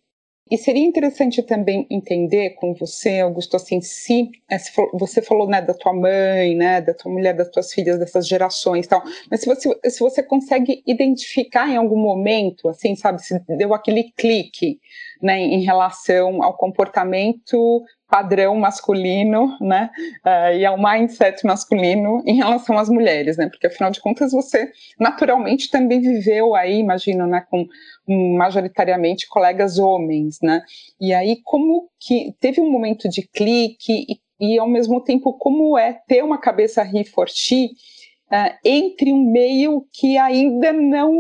E 0.51 0.59
seria 0.59 0.85
interessante 0.85 1.43
também 1.43 1.87
entender 1.89 2.51
com 2.51 2.75
você, 2.75 3.21
Augusto, 3.21 3.55
assim, 3.55 3.81
se 3.81 4.31
é, 4.51 4.57
você 4.95 5.23
falou 5.23 5.47
né, 5.47 5.63
da 5.63 5.73
tua 5.73 5.93
mãe, 5.93 6.57
né, 6.57 6.81
da 6.81 6.93
tua 6.93 7.13
mulher, 7.13 7.35
das 7.35 7.49
tuas 7.51 7.73
filhas, 7.73 8.01
dessas 8.01 8.27
gerações, 8.27 8.87
tal. 8.89 9.01
Mas 9.31 9.43
se 9.43 9.47
você, 9.47 9.79
se 9.89 10.01
você 10.01 10.23
consegue 10.25 10.83
identificar 10.85 11.69
em 11.69 11.77
algum 11.77 11.99
momento, 11.99 12.69
assim, 12.69 12.97
sabe, 12.97 13.23
se 13.23 13.39
deu 13.57 13.73
aquele 13.73 14.11
clique, 14.17 14.81
né, 15.23 15.39
em 15.39 15.63
relação 15.63 16.43
ao 16.43 16.57
comportamento 16.57 17.85
padrão 18.11 18.57
masculino, 18.57 19.57
né, 19.61 19.91
uh, 20.27 20.55
e 20.57 20.67
ao 20.67 20.77
mindset 20.77 21.47
masculino 21.47 22.23
em 22.27 22.35
relação 22.35 22.77
às 22.77 22.89
mulheres, 22.89 23.37
né, 23.37 23.49
porque 23.49 23.69
afinal 23.69 23.91
de 23.91 24.01
contas 24.01 24.33
você 24.33 24.71
naturalmente 24.99 25.71
também 25.71 26.01
viveu 26.01 26.55
aí, 26.55 26.79
imagino, 26.81 27.27
né, 27.27 27.45
com 27.49 27.67
majoritariamente 28.37 29.29
colegas 29.29 29.79
homens, 29.79 30.39
né, 30.43 30.63
e 31.01 31.15
aí 31.15 31.41
como 31.45 31.89
que 32.01 32.35
teve 32.41 32.61
um 32.61 32.71
momento 32.71 33.09
de 33.09 33.23
clique 33.23 34.07
e, 34.09 34.55
e 34.55 34.59
ao 34.59 34.69
mesmo 34.69 35.01
tempo 35.01 35.33
como 35.35 35.79
é 35.79 35.93
ter 36.09 36.25
uma 36.25 36.39
cabeça 36.39 36.83
he 36.83 37.05
for 37.05 37.29
she, 37.29 37.71
uh, 38.33 38.59
entre 38.65 39.13
um 39.13 39.31
meio 39.31 39.87
que 39.93 40.17
ainda 40.17 40.73
não, 40.73 41.13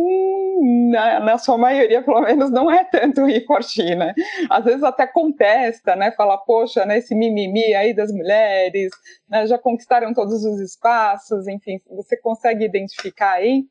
na, 0.90 1.20
na, 1.20 1.38
sua 1.38 1.58
maioria 1.58 2.02
pelo 2.02 2.20
menos, 2.22 2.50
não 2.50 2.70
é 2.70 2.84
tanto 2.84 3.24
riforti, 3.24 3.94
né? 3.94 4.14
Às 4.48 4.64
vezes 4.64 4.82
até 4.82 5.06
contesta, 5.06 5.96
né? 5.96 6.12
Fala, 6.12 6.38
poxa, 6.38 6.84
né, 6.84 6.98
esse 6.98 7.14
mimimi 7.14 7.74
aí 7.74 7.94
das 7.94 8.12
mulheres, 8.12 8.90
né, 9.28 9.46
já 9.46 9.58
conquistaram 9.58 10.14
todos 10.14 10.44
os 10.44 10.60
espaços, 10.60 11.48
enfim, 11.48 11.78
você 11.90 12.16
consegue 12.16 12.64
identificar 12.64 13.32
aí? 13.32 13.64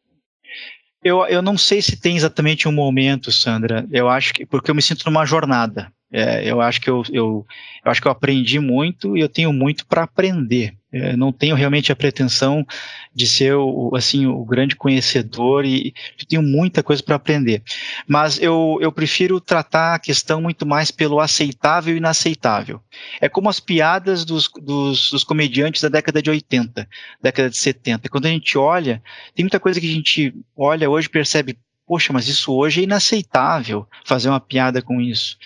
Eu, 1.03 1.25
eu 1.27 1.41
não 1.41 1.58
sei 1.58 1.81
se 1.81 2.00
tem 2.00 2.17
exatamente 2.17 2.67
um 2.67 2.74
momento, 2.74 3.31
Sandra. 3.31 3.88
Eu 3.89 4.10
acho 4.10 4.34
que 4.34 4.46
porque 4.46 4.69
eu 4.69 4.75
me 4.75 4.81
sinto 4.81 5.05
numa 5.05 5.25
jornada. 5.25 5.91
É, 6.12 6.50
eu 6.50 6.60
acho 6.60 6.82
que 6.82 6.89
eu, 6.89 7.04
eu, 7.12 7.46
eu, 7.86 7.92
acho 7.92 8.01
que 8.01 8.08
eu 8.08 8.12
aprendi 8.12 8.60
muito 8.60 9.16
e 9.16 9.22
eu 9.22 9.30
tenho 9.30 9.54
muito 9.54 9.86
para 9.86 10.04
aprender. 10.04 10.75
É, 10.92 11.16
não 11.16 11.32
tenho 11.32 11.56
realmente 11.56 11.92
a 11.92 11.96
pretensão 11.96 12.66
de 13.13 13.28
ser 13.28 13.54
o, 13.54 13.92
assim 13.96 14.25
o 14.25 14.44
grande 14.44 14.75
conhecedor 14.75 15.63
e 15.63 15.94
tenho 16.28 16.42
muita 16.42 16.82
coisa 16.82 17.04
para 17.04 17.16
aprender. 17.16 17.62
Mas 18.08 18.42
eu, 18.42 18.80
eu 18.82 18.92
prefiro 18.92 19.39
tratar 19.39 19.94
a 19.94 20.00
questão 20.00 20.42
muito 20.42 20.66
mais 20.66 20.89
pelo 20.89 21.20
aceitável 21.20 21.94
e 21.94 21.98
inaceitável. 21.98 22.82
É 23.22 23.30
como 23.30 23.48
as 23.48 23.60
piadas 23.60 24.25
dos, 24.25 24.50
dos, 24.60 25.12
dos 25.12 25.24
comediantes 25.24 25.84
da 25.84 25.89
década 25.89 26.24
de 26.24 26.32
80, 26.32 26.88
década 27.22 27.51
de 27.51 27.58
70. 27.58 28.10
Quando 28.10 28.25
a 28.25 28.30
gente 28.30 28.58
olha, 28.58 29.00
tem 29.36 29.44
muita 29.44 29.60
coisa 29.60 29.80
que 29.80 29.88
a 29.88 29.94
gente 29.94 30.34
olha 30.58 30.89
hoje 30.89 31.08
percebe, 31.08 31.56
poxa, 31.86 32.12
mas 32.12 32.28
isso 32.28 32.51
hoje 32.51 32.82
é 32.82 32.84
inaceitável 32.86 33.88
fazer 34.06 34.30
uma 34.30 34.39
piada 34.39 34.82
com 34.82 35.00
isso. 35.00 35.38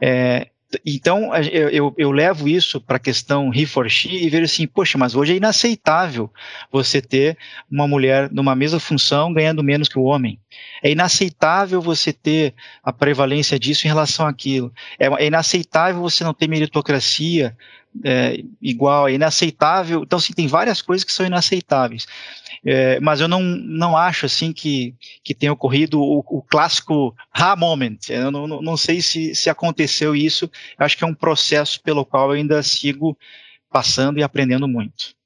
É, 0.00 0.48
então, 0.84 1.34
eu, 1.34 1.70
eu, 1.70 1.94
eu, 1.96 2.10
levo 2.10 2.46
isso 2.46 2.78
para 2.78 2.98
a 2.98 3.00
questão 3.00 3.50
he 3.54 3.64
for 3.64 3.88
she 3.88 4.10
e 4.10 4.28
vejo 4.28 4.44
assim, 4.44 4.66
poxa, 4.66 4.98
mas 4.98 5.14
hoje 5.14 5.32
é 5.32 5.36
inaceitável 5.36 6.30
você 6.70 7.00
ter 7.00 7.38
uma 7.70 7.88
mulher 7.88 8.30
numa 8.30 8.54
mesma 8.54 8.78
função 8.78 9.32
ganhando 9.32 9.62
menos 9.62 9.88
que 9.88 9.98
o 9.98 10.02
homem. 10.02 10.38
É 10.82 10.90
inaceitável 10.90 11.80
você 11.80 12.12
ter 12.12 12.54
a 12.82 12.92
prevalência 12.92 13.58
disso 13.58 13.86
em 13.86 13.88
relação 13.88 14.26
àquilo. 14.26 14.70
É, 14.98 15.06
é 15.06 15.26
inaceitável 15.26 16.02
você 16.02 16.22
não 16.22 16.34
ter 16.34 16.48
meritocracia 16.48 17.56
é, 18.04 18.42
igual, 18.60 19.08
é 19.08 19.12
inaceitável. 19.12 20.02
Então, 20.02 20.20
sim, 20.20 20.34
tem 20.34 20.46
várias 20.46 20.82
coisas 20.82 21.02
que 21.02 21.12
são 21.12 21.24
inaceitáveis. 21.24 22.06
É, 22.70 23.00
mas 23.00 23.18
eu 23.18 23.28
não, 23.28 23.40
não 23.40 23.96
acho 23.96 24.26
assim 24.26 24.52
que, 24.52 24.94
que 25.24 25.34
tenha 25.34 25.52
ocorrido 25.52 25.98
o, 26.02 26.18
o 26.18 26.42
clássico 26.42 27.16
ha 27.32 27.56
moment. 27.56 27.98
Eu 28.10 28.30
não, 28.30 28.46
não, 28.46 28.60
não 28.60 28.76
sei 28.76 29.00
se, 29.00 29.34
se 29.34 29.48
aconteceu 29.48 30.14
isso. 30.14 30.50
Eu 30.78 30.84
acho 30.84 30.94
que 30.94 31.02
é 31.02 31.06
um 31.06 31.14
processo 31.14 31.80
pelo 31.80 32.04
qual 32.04 32.28
eu 32.28 32.36
ainda 32.36 32.62
sigo 32.62 33.16
passando 33.70 34.18
e 34.18 34.22
aprendendo 34.22 34.68
muito. 34.68 35.16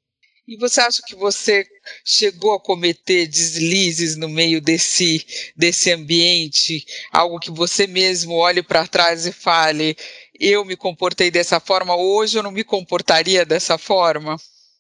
E 0.47 0.57
você 0.57 0.81
acha 0.81 1.03
que 1.05 1.17
você 1.17 1.65
chegou 2.05 2.55
a 2.55 2.61
cometer 2.61 3.27
deslizes 3.27 4.17
no 4.17 4.29
meio 4.29 4.61
desse, 4.61 5.53
desse 5.57 5.91
ambiente? 5.91 6.85
Algo 7.13 7.41
que 7.41 7.51
você 7.51 7.89
mesmo 7.89 8.35
olhe 8.35 8.63
para 8.63 8.87
trás 8.87 9.27
e 9.27 9.33
fale: 9.33 9.97
eu 10.39 10.65
me 10.65 10.77
comportei 10.77 11.29
dessa 11.29 11.59
forma, 11.59 11.97
hoje 11.97 12.39
eu 12.39 12.43
não 12.43 12.53
me 12.53 12.63
comportaria 12.63 13.45
dessa 13.45 13.77
forma? 13.77 14.37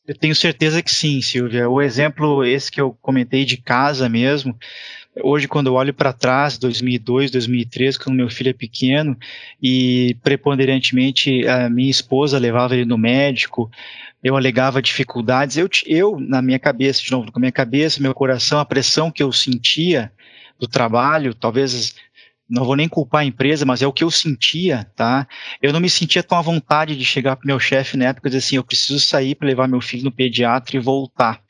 Eu 0.06 0.16
tenho 0.16 0.34
certeza 0.34 0.82
que 0.82 0.92
sim, 0.92 1.20
Silvia. 1.22 1.68
O 1.68 1.80
exemplo, 1.80 2.44
esse 2.44 2.72
que 2.72 2.80
eu 2.80 2.92
comentei 3.00 3.44
de 3.44 3.56
casa 3.56 4.08
mesmo, 4.08 4.58
hoje 5.22 5.46
quando 5.46 5.68
eu 5.68 5.74
olho 5.74 5.94
para 5.94 6.12
trás, 6.12 6.58
2002, 6.58 7.30
2003, 7.30 7.96
quando 7.98 8.16
meu 8.16 8.28
filho 8.28 8.50
é 8.50 8.52
pequeno 8.52 9.16
e 9.62 10.16
preponderantemente 10.22 11.46
a 11.46 11.70
minha 11.70 11.90
esposa 11.90 12.36
levava 12.38 12.74
ele 12.74 12.84
no 12.84 12.98
médico, 12.98 13.70
eu 14.24 14.36
alegava 14.36 14.82
dificuldades, 14.82 15.56
eu, 15.56 15.68
eu 15.86 16.18
na 16.18 16.42
minha 16.42 16.58
cabeça, 16.58 17.00
de 17.00 17.12
novo, 17.12 17.30
com 17.30 17.38
a 17.38 17.40
minha 17.40 17.52
cabeça, 17.52 18.02
meu 18.02 18.12
coração, 18.12 18.58
a 18.58 18.64
pressão 18.64 19.08
que 19.08 19.22
eu 19.22 19.30
sentia 19.30 20.10
do 20.58 20.66
trabalho, 20.66 21.32
talvez 21.32 21.94
não 22.52 22.66
vou 22.66 22.76
nem 22.76 22.86
culpar 22.86 23.22
a 23.22 23.24
empresa, 23.24 23.64
mas 23.64 23.80
é 23.80 23.86
o 23.86 23.92
que 23.92 24.04
eu 24.04 24.10
sentia, 24.10 24.86
tá? 24.94 25.26
Eu 25.60 25.72
não 25.72 25.80
me 25.80 25.88
sentia 25.88 26.22
tão 26.22 26.36
à 26.36 26.42
vontade 26.42 26.94
de 26.94 27.04
chegar 27.04 27.34
para 27.34 27.46
meu 27.46 27.58
chefe 27.58 27.96
na 27.96 28.04
época 28.06 28.28
e 28.28 28.30
dizer 28.30 28.44
assim, 28.44 28.56
eu 28.56 28.64
preciso 28.64 29.00
sair 29.00 29.34
para 29.34 29.48
levar 29.48 29.66
meu 29.66 29.80
filho 29.80 30.04
no 30.04 30.12
pediatra 30.12 30.76
e 30.76 30.78
voltar. 30.78 31.40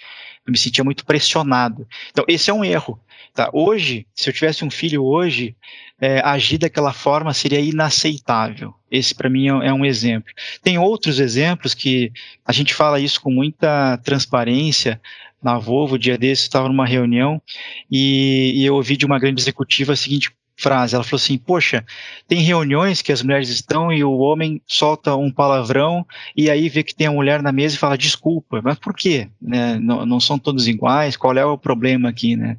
Eu 0.47 0.53
me 0.53 0.57
sentia 0.57 0.85
muito 0.85 1.05
pressionado. 1.05 1.89
Então, 2.13 2.25
esse 2.29 2.51
é 2.51 2.55
um 2.55 2.65
erro. 2.65 3.01
Tá? 3.35 3.51
Hoje, 3.53 4.07
se 4.15 4.31
eu 4.31 4.33
tivesse 4.33 4.65
um 4.65 4.71
filho 4.71 5.03
hoje, 5.03 5.57
é, 6.01 6.21
agir 6.21 6.59
daquela 6.59 6.93
forma 6.93 7.35
seria 7.35 7.59
inaceitável. 7.59 8.73
Esse, 8.89 9.13
para 9.13 9.29
mim, 9.29 9.49
é, 9.49 9.69
é 9.69 9.73
um 9.73 9.85
exemplo. 9.85 10.33
Tem 10.63 10.79
outros 10.79 11.19
exemplos 11.19 11.75
que 11.75 12.13
a 12.47 12.53
gente 12.53 12.73
fala 12.75 13.01
isso 13.01 13.21
com 13.21 13.31
muita 13.31 13.97
transparência. 13.99 15.01
Na 15.43 15.59
Volvo, 15.59 15.99
dia 15.99 16.17
desse, 16.17 16.43
estava 16.43 16.69
numa 16.69 16.87
reunião 16.87 17.43
e, 17.91 18.53
e 18.55 18.65
eu 18.65 18.77
ouvi 18.77 18.97
de 18.97 19.05
uma 19.05 19.19
grande 19.19 19.41
executiva 19.43 19.95
a 19.95 19.97
seguinte 19.97 20.31
frase. 20.57 20.95
Ela 20.95 21.05
falou 21.05 21.21
assim: 21.23 21.39
Poxa, 21.39 21.85
tem 22.29 22.41
reuniões 22.41 23.03
que 23.03 23.13
as 23.13 23.23
mulheres 23.23 23.49
estão 23.49 23.93
e 23.93 24.05
o 24.05 24.19
homem 24.19 24.61
solta 24.67 25.17
um 25.17 25.31
palavrão 25.31 26.07
e 26.37 26.51
aí 26.51 26.69
vê 26.69 26.83
que 26.83 26.95
tem 26.95 27.07
a 27.07 27.13
mulher 27.13 27.43
na 27.43 27.53
mesa 27.53 27.75
e 27.75 27.79
fala 27.79 27.99
desculpa. 27.99 28.61
Mas 28.63 28.79
por 28.79 28.95
quê? 28.95 29.29
Né? 29.41 29.79
Não, 29.81 30.07
não 30.07 30.21
são 30.21 30.39
todos 30.39 30.69
iguais? 30.69 31.17
Qual 31.17 31.37
é 31.37 31.45
o 31.45 31.59
problema 31.59 32.09
aqui? 32.09 32.37
Né? 32.37 32.57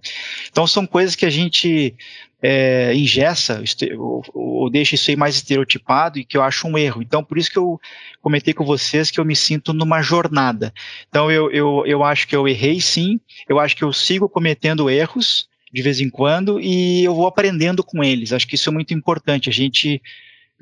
Então 0.50 0.68
são 0.68 0.86
coisas 0.86 1.16
que 1.16 1.26
a 1.26 1.30
gente 1.30 1.96
é, 2.42 2.94
ingessa 2.94 3.64
ou, 3.98 4.22
ou 4.34 4.70
deixa 4.70 4.96
isso 4.96 5.10
aí 5.10 5.16
mais 5.16 5.36
estereotipado 5.36 6.20
e 6.20 6.26
que 6.26 6.36
eu 6.36 6.44
acho 6.44 6.68
um 6.68 6.78
erro. 6.78 7.02
Então 7.02 7.24
por 7.24 7.38
isso 7.38 7.50
que 7.50 7.58
eu 7.58 7.80
comentei 8.22 8.54
com 8.54 8.66
vocês 8.66 9.10
que 9.10 9.20
eu 9.20 9.26
me 9.26 9.36
sinto 9.36 9.74
numa 9.74 10.02
jornada. 10.02 10.74
Então 11.08 11.32
eu, 11.32 11.50
eu, 11.52 11.84
eu 11.86 12.04
acho 12.04 12.28
que 12.28 12.36
eu 12.36 12.48
errei 12.48 12.82
sim, 12.82 13.20
eu 13.48 13.60
acho 13.60 13.76
que 13.76 13.84
eu 13.84 13.94
sigo 13.94 14.28
cometendo 14.28 14.90
erros 14.90 15.48
de 15.74 15.82
vez 15.82 16.00
em 16.00 16.10
quando 16.10 16.60
e 16.62 17.04
eu 17.04 17.16
vou 17.16 17.26
aprendendo 17.26 17.84
com 17.84 18.04
eles. 18.04 18.32
Acho 18.32 18.48
que 18.48 18.56
isso 18.56 18.70
é 18.70 18.74
muito 18.74 18.94
importante, 18.94 19.50
a 19.50 19.54
gente 19.54 20.00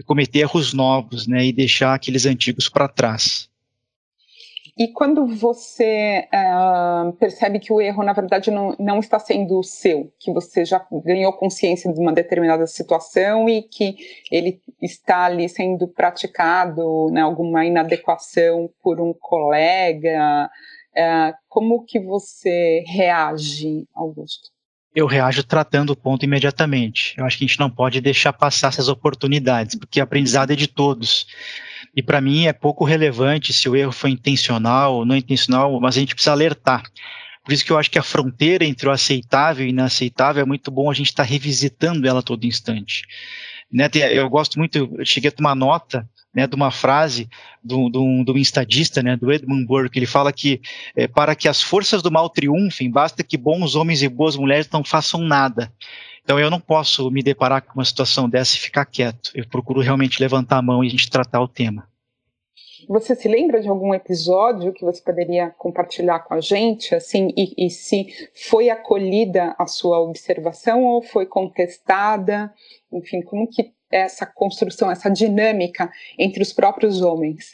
cometer 0.05 0.39
erros 0.39 0.73
novos, 0.73 1.27
né, 1.27 1.45
e 1.45 1.53
deixar 1.53 1.93
aqueles 1.93 2.25
antigos 2.25 2.67
para 2.69 2.87
trás. 2.87 3.49
E 4.77 4.87
quando 4.87 5.27
você 5.27 6.27
uh, 6.33 7.11
percebe 7.13 7.59
que 7.59 7.73
o 7.73 7.81
erro, 7.81 8.03
na 8.03 8.13
verdade, 8.13 8.49
não, 8.49 8.75
não 8.79 8.99
está 8.99 9.19
sendo 9.19 9.61
seu, 9.61 10.11
que 10.17 10.31
você 10.31 10.63
já 10.65 10.83
ganhou 11.05 11.33
consciência 11.33 11.93
de 11.93 11.99
uma 11.99 12.13
determinada 12.13 12.65
situação 12.65 13.47
e 13.49 13.61
que 13.61 13.97
ele 14.31 14.59
está 14.81 15.25
ali 15.25 15.47
sendo 15.49 15.87
praticado, 15.87 17.11
né, 17.11 17.21
alguma 17.21 17.65
inadequação 17.65 18.71
por 18.81 18.99
um 18.99 19.13
colega, 19.13 20.49
uh, 20.97 21.37
como 21.49 21.83
que 21.83 21.99
você 21.99 22.83
reage, 22.87 23.85
Augusto? 23.93 24.49
Eu 24.93 25.07
reajo 25.07 25.43
tratando 25.43 25.91
o 25.91 25.95
ponto 25.95 26.23
imediatamente. 26.23 27.13
Eu 27.17 27.25
acho 27.25 27.37
que 27.37 27.45
a 27.45 27.47
gente 27.47 27.59
não 27.59 27.69
pode 27.69 28.01
deixar 28.01 28.33
passar 28.33 28.67
essas 28.67 28.89
oportunidades, 28.89 29.75
porque 29.75 29.99
a 29.99 30.03
aprendizado 30.03 30.51
é 30.51 30.55
de 30.55 30.67
todos. 30.67 31.27
E 31.95 32.03
para 32.03 32.21
mim 32.21 32.45
é 32.45 32.53
pouco 32.53 32.83
relevante 32.83 33.53
se 33.53 33.67
o 33.67 33.75
erro 33.75 33.91
foi 33.91 34.11
intencional 34.11 34.95
ou 34.95 35.05
não 35.05 35.15
intencional, 35.15 35.79
mas 35.79 35.95
a 35.95 35.99
gente 35.99 36.13
precisa 36.13 36.31
alertar. 36.31 36.83
Por 37.43 37.53
isso 37.53 37.65
que 37.65 37.71
eu 37.71 37.77
acho 37.77 37.89
que 37.89 37.99
a 37.99 38.03
fronteira 38.03 38.65
entre 38.65 38.87
o 38.87 38.91
aceitável 38.91 39.65
e 39.65 39.69
inaceitável 39.69 40.43
é 40.43 40.45
muito 40.45 40.69
bom 40.69 40.91
a 40.91 40.93
gente 40.93 41.07
estar 41.07 41.23
tá 41.23 41.29
revisitando 41.29 42.07
ela 42.07 42.21
todo 42.21 42.45
instante. 42.45 43.03
Né, 43.71 43.89
eu 44.11 44.29
gosto 44.29 44.59
muito, 44.59 44.77
eu 44.77 45.05
cheguei 45.05 45.29
a 45.29 45.31
tomar 45.31 45.55
nota 45.55 46.07
né, 46.33 46.47
de 46.47 46.55
uma 46.55 46.71
frase 46.71 47.29
do, 47.63 47.89
do, 47.89 48.23
do 48.23 48.37
estadista, 48.37 49.03
né, 49.03 49.15
do 49.15 49.31
Edmund 49.31 49.65
Burke, 49.65 49.99
ele 49.99 50.05
fala 50.05 50.31
que 50.31 50.61
é, 50.95 51.07
para 51.07 51.35
que 51.35 51.47
as 51.47 51.61
forças 51.61 52.01
do 52.01 52.11
mal 52.11 52.29
triunfem, 52.29 52.89
basta 52.89 53.23
que 53.23 53.37
bons 53.37 53.75
homens 53.75 54.01
e 54.01 54.09
boas 54.09 54.35
mulheres 54.35 54.69
não 54.71 54.83
façam 54.83 55.21
nada. 55.21 55.71
Então 56.23 56.39
eu 56.39 56.49
não 56.49 56.59
posso 56.59 57.09
me 57.11 57.21
deparar 57.21 57.61
com 57.61 57.73
uma 57.73 57.85
situação 57.85 58.29
dessa 58.29 58.55
e 58.55 58.59
ficar 58.59 58.85
quieto. 58.85 59.31
Eu 59.35 59.47
procuro 59.47 59.81
realmente 59.81 60.21
levantar 60.21 60.57
a 60.57 60.61
mão 60.61 60.83
e 60.83 60.87
a 60.87 60.89
gente 60.89 61.09
tratar 61.09 61.41
o 61.41 61.47
tema. 61.47 61.87
Você 62.87 63.15
se 63.15 63.27
lembra 63.27 63.61
de 63.61 63.67
algum 63.67 63.93
episódio 63.93 64.73
que 64.73 64.83
você 64.83 65.01
poderia 65.01 65.49
compartilhar 65.51 66.19
com 66.19 66.33
a 66.33 66.41
gente, 66.41 66.95
assim, 66.95 67.29
e, 67.37 67.53
e 67.65 67.69
se 67.69 68.07
foi 68.49 68.69
acolhida 68.69 69.55
a 69.57 69.67
sua 69.67 69.99
observação 69.99 70.83
ou 70.83 71.01
foi 71.01 71.25
contestada? 71.25 72.53
Enfim, 72.91 73.21
como 73.21 73.47
que 73.47 73.71
essa 73.91 74.25
construção, 74.25 74.89
essa 74.89 75.09
dinâmica 75.09 75.91
entre 76.17 76.41
os 76.41 76.53
próprios 76.53 77.01
homens? 77.01 77.53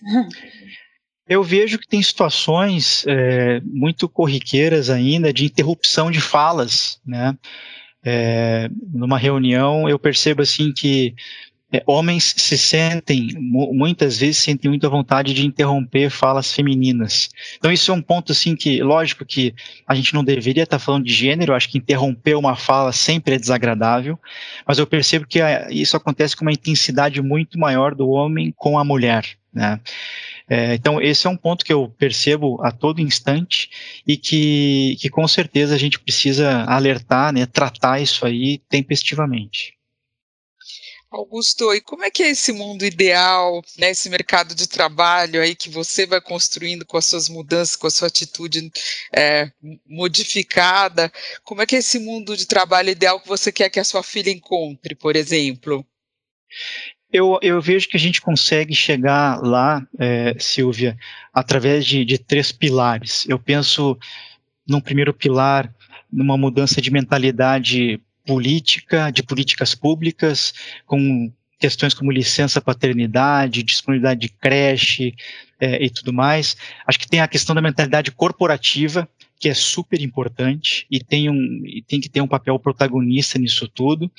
Eu 1.27 1.43
vejo 1.43 1.77
que 1.77 1.87
tem 1.87 2.01
situações 2.01 3.03
é, 3.05 3.59
muito 3.65 4.07
corriqueiras 4.07 4.89
ainda 4.89 5.33
de 5.33 5.45
interrupção 5.45 6.09
de 6.09 6.21
falas, 6.21 7.01
né? 7.05 7.37
É, 8.05 8.69
numa 8.93 9.17
reunião 9.17 9.89
eu 9.89 9.99
percebo 9.99 10.41
assim 10.41 10.71
que 10.71 11.13
é, 11.71 11.83
homens 11.85 12.33
se 12.37 12.57
sentem, 12.57 13.29
muitas 13.39 14.19
vezes 14.19 14.37
sentem 14.37 14.69
muita 14.69 14.89
vontade 14.89 15.33
de 15.33 15.45
interromper 15.45 16.09
falas 16.09 16.53
femininas. 16.53 17.29
Então 17.57 17.71
isso 17.71 17.91
é 17.91 17.93
um 17.93 18.01
ponto 18.01 18.31
assim 18.31 18.55
que, 18.55 18.81
lógico 18.81 19.25
que 19.25 19.53
a 19.85 19.93
gente 19.93 20.13
não 20.13 20.23
deveria 20.23 20.63
estar 20.63 20.79
falando 20.79 21.03
de 21.03 21.13
gênero, 21.13 21.53
acho 21.53 21.69
que 21.69 21.77
interromper 21.77 22.35
uma 22.35 22.55
fala 22.55 22.93
sempre 22.93 23.35
é 23.35 23.39
desagradável, 23.39 24.17
mas 24.65 24.79
eu 24.79 24.87
percebo 24.87 25.27
que 25.27 25.41
ah, 25.41 25.67
isso 25.69 25.97
acontece 25.97 26.35
com 26.35 26.45
uma 26.45 26.53
intensidade 26.53 27.21
muito 27.21 27.59
maior 27.59 27.93
do 27.93 28.07
homem 28.09 28.53
com 28.55 28.79
a 28.79 28.85
mulher, 28.85 29.25
né? 29.53 29.79
É, 30.49 30.73
então 30.75 31.01
esse 31.01 31.27
é 31.27 31.29
um 31.29 31.35
ponto 31.35 31.65
que 31.65 31.73
eu 31.73 31.89
percebo 31.97 32.57
a 32.63 32.71
todo 32.71 33.01
instante 33.01 33.69
e 34.07 34.15
que, 34.15 34.95
que 35.01 35.09
com 35.09 35.27
certeza 35.27 35.75
a 35.75 35.77
gente 35.77 35.99
precisa 35.99 36.63
alertar, 36.63 37.33
né, 37.33 37.45
tratar 37.45 37.99
isso 37.99 38.25
aí 38.25 38.59
tempestivamente. 38.69 39.76
Augusto, 41.09 41.73
e 41.73 41.79
como 41.79 42.03
é 42.03 42.11
que 42.11 42.21
é 42.21 42.29
esse 42.29 42.51
mundo 42.51 42.83
ideal, 42.83 43.61
né, 43.77 43.91
esse 43.91 44.09
mercado 44.09 44.53
de 44.53 44.67
trabalho 44.67 45.41
aí 45.41 45.55
que 45.55 45.69
você 45.69 46.05
vai 46.05 46.19
construindo 46.19 46.85
com 46.85 46.97
as 46.97 47.05
suas 47.05 47.29
mudanças, 47.29 47.77
com 47.77 47.87
a 47.87 47.91
sua 47.91 48.09
atitude 48.09 48.69
é, 49.15 49.49
modificada? 49.85 51.11
Como 51.43 51.61
é 51.61 51.65
que 51.65 51.77
é 51.77 51.79
esse 51.79 51.97
mundo 51.97 52.35
de 52.35 52.45
trabalho 52.45 52.89
ideal 52.89 53.21
que 53.21 53.27
você 53.27 53.53
quer 53.53 53.69
que 53.69 53.79
a 53.79 53.85
sua 53.85 54.03
filha 54.03 54.29
encontre, 54.29 54.95
por 54.95 55.15
exemplo? 55.15 55.85
Eu, 57.11 57.39
eu 57.41 57.61
vejo 57.61 57.87
que 57.87 57.95
a 57.95 57.99
gente 57.99 58.19
consegue 58.19 58.75
chegar 58.75 59.41
lá, 59.41 59.87
é, 59.97 60.35
Silvia, 60.37 60.97
através 61.33 61.85
de, 61.85 62.03
de 62.03 62.17
três 62.17 62.51
pilares. 62.51 63.25
Eu 63.29 63.39
penso 63.39 63.97
num 64.67 64.81
primeiro 64.81 65.13
pilar, 65.13 65.73
numa 66.11 66.37
mudança 66.37 66.81
de 66.81 66.91
mentalidade 66.91 68.01
política, 68.27 69.09
de 69.09 69.23
políticas 69.23 69.73
públicas, 69.73 70.53
com 70.85 71.31
questões 71.59 71.93
como 71.93 72.11
licença 72.11 72.61
paternidade, 72.61 73.63
disponibilidade 73.63 74.19
de 74.19 74.29
creche 74.29 75.15
é, 75.59 75.83
e 75.83 75.89
tudo 75.89 76.13
mais. 76.13 76.55
Acho 76.85 76.99
que 76.99 77.07
tem 77.07 77.21
a 77.21 77.27
questão 77.27 77.55
da 77.55 77.61
mentalidade 77.61 78.11
corporativa, 78.11 79.07
que 79.39 79.49
é 79.49 79.53
super 79.53 80.01
importante 80.01 80.85
e 80.89 80.99
tem, 80.99 81.29
um, 81.29 81.61
e 81.65 81.81
tem 81.81 82.01
que 82.01 82.09
ter 82.09 82.21
um 82.21 82.27
papel 82.27 82.59
protagonista 82.59 83.39
nisso 83.39 83.67
tudo. 83.67 84.11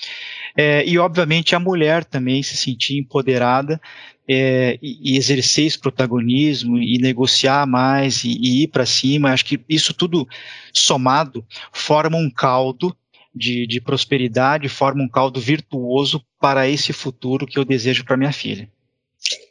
É, 0.57 0.85
e, 0.87 0.99
obviamente, 0.99 1.55
a 1.55 1.61
mulher 1.61 2.05
também 2.05 2.43
se 2.43 2.57
sentir 2.57 2.99
empoderada 2.99 3.81
é, 4.29 4.79
e, 4.83 5.17
exercer 5.17 5.67
esse 5.67 5.79
protagonismo 5.79 6.79
e 6.79 6.99
negociar 6.99 7.67
mais 7.67 8.23
e, 8.25 8.31
e 8.31 8.63
ir 8.65 8.69
para 8.69 8.87
cima. 8.87 9.33
Acho 9.33 9.45
que 9.45 9.61
isso 9.69 9.93
tudo 9.93 10.27
somado 10.73 11.45
forma 11.73 12.17
um 12.17 12.31
caldo 12.31 12.97
de, 13.39 13.67
de 13.67 13.81
prosperidade 13.81 14.69
forma 14.69 15.03
um 15.03 15.09
caldo 15.09 15.41
virtuoso 15.41 16.23
para 16.41 16.69
esse 16.69 16.93
futuro 16.93 17.47
que 17.47 17.59
eu 17.59 17.65
desejo 17.65 18.05
para 18.05 18.17
minha 18.17 18.33
filha. 18.33 18.69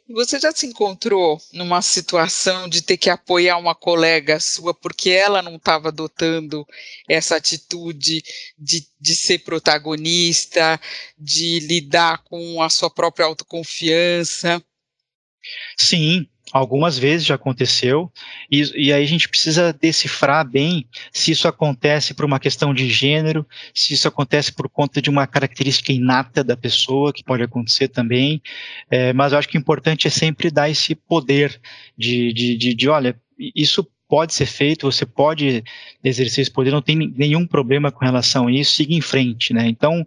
Você 0.08 0.40
já 0.40 0.50
se 0.52 0.66
encontrou 0.66 1.38
numa 1.52 1.82
situação 1.82 2.66
de 2.66 2.80
ter 2.80 2.96
que 2.96 3.10
apoiar 3.10 3.58
uma 3.58 3.74
colega 3.74 4.40
sua 4.40 4.72
porque 4.72 5.10
ela 5.10 5.42
não 5.42 5.56
estava 5.56 5.88
adotando 5.88 6.66
essa 7.06 7.36
atitude 7.36 8.22
de, 8.58 8.86
de 8.98 9.14
ser 9.14 9.40
protagonista, 9.40 10.80
de 11.18 11.60
lidar 11.60 12.24
com 12.24 12.62
a 12.62 12.70
sua 12.70 12.88
própria 12.88 13.26
autoconfiança? 13.26 14.62
Sim, 15.76 16.26
algumas 16.52 16.98
vezes 16.98 17.26
já 17.26 17.34
aconteceu, 17.34 18.10
e, 18.50 18.86
e, 18.88 18.92
aí 18.92 19.02
a 19.02 19.06
gente 19.06 19.28
precisa 19.28 19.72
decifrar 19.72 20.48
bem 20.48 20.86
se 21.12 21.30
isso 21.30 21.46
acontece 21.48 22.14
por 22.14 22.24
uma 22.24 22.40
questão 22.40 22.72
de 22.72 22.88
gênero, 22.88 23.46
se 23.74 23.94
isso 23.94 24.08
acontece 24.08 24.52
por 24.52 24.68
conta 24.68 25.00
de 25.02 25.10
uma 25.10 25.26
característica 25.26 25.92
inata 25.92 26.42
da 26.42 26.56
pessoa, 26.56 27.12
que 27.12 27.24
pode 27.24 27.42
acontecer 27.42 27.88
também, 27.88 28.42
é, 28.90 29.12
mas 29.12 29.32
eu 29.32 29.38
acho 29.38 29.48
que 29.48 29.56
o 29.56 29.60
importante 29.60 30.06
é 30.06 30.10
sempre 30.10 30.50
dar 30.50 30.70
esse 30.70 30.94
poder 30.94 31.60
de, 31.96 32.32
de, 32.32 32.56
de, 32.56 32.74
de 32.74 32.88
olha, 32.88 33.18
isso 33.38 33.86
pode 34.08 34.32
ser 34.32 34.46
feito, 34.46 34.90
você 34.90 35.04
pode 35.04 35.62
exercer 36.02 36.42
esse 36.42 36.50
poder, 36.50 36.70
não 36.70 36.80
tem 36.80 36.96
nenhum 36.96 37.46
problema 37.46 37.92
com 37.92 38.04
relação 38.04 38.46
a 38.46 38.52
isso, 38.52 38.76
siga 38.76 38.94
em 38.94 39.00
frente, 39.02 39.52
né? 39.52 39.68
Então, 39.68 40.06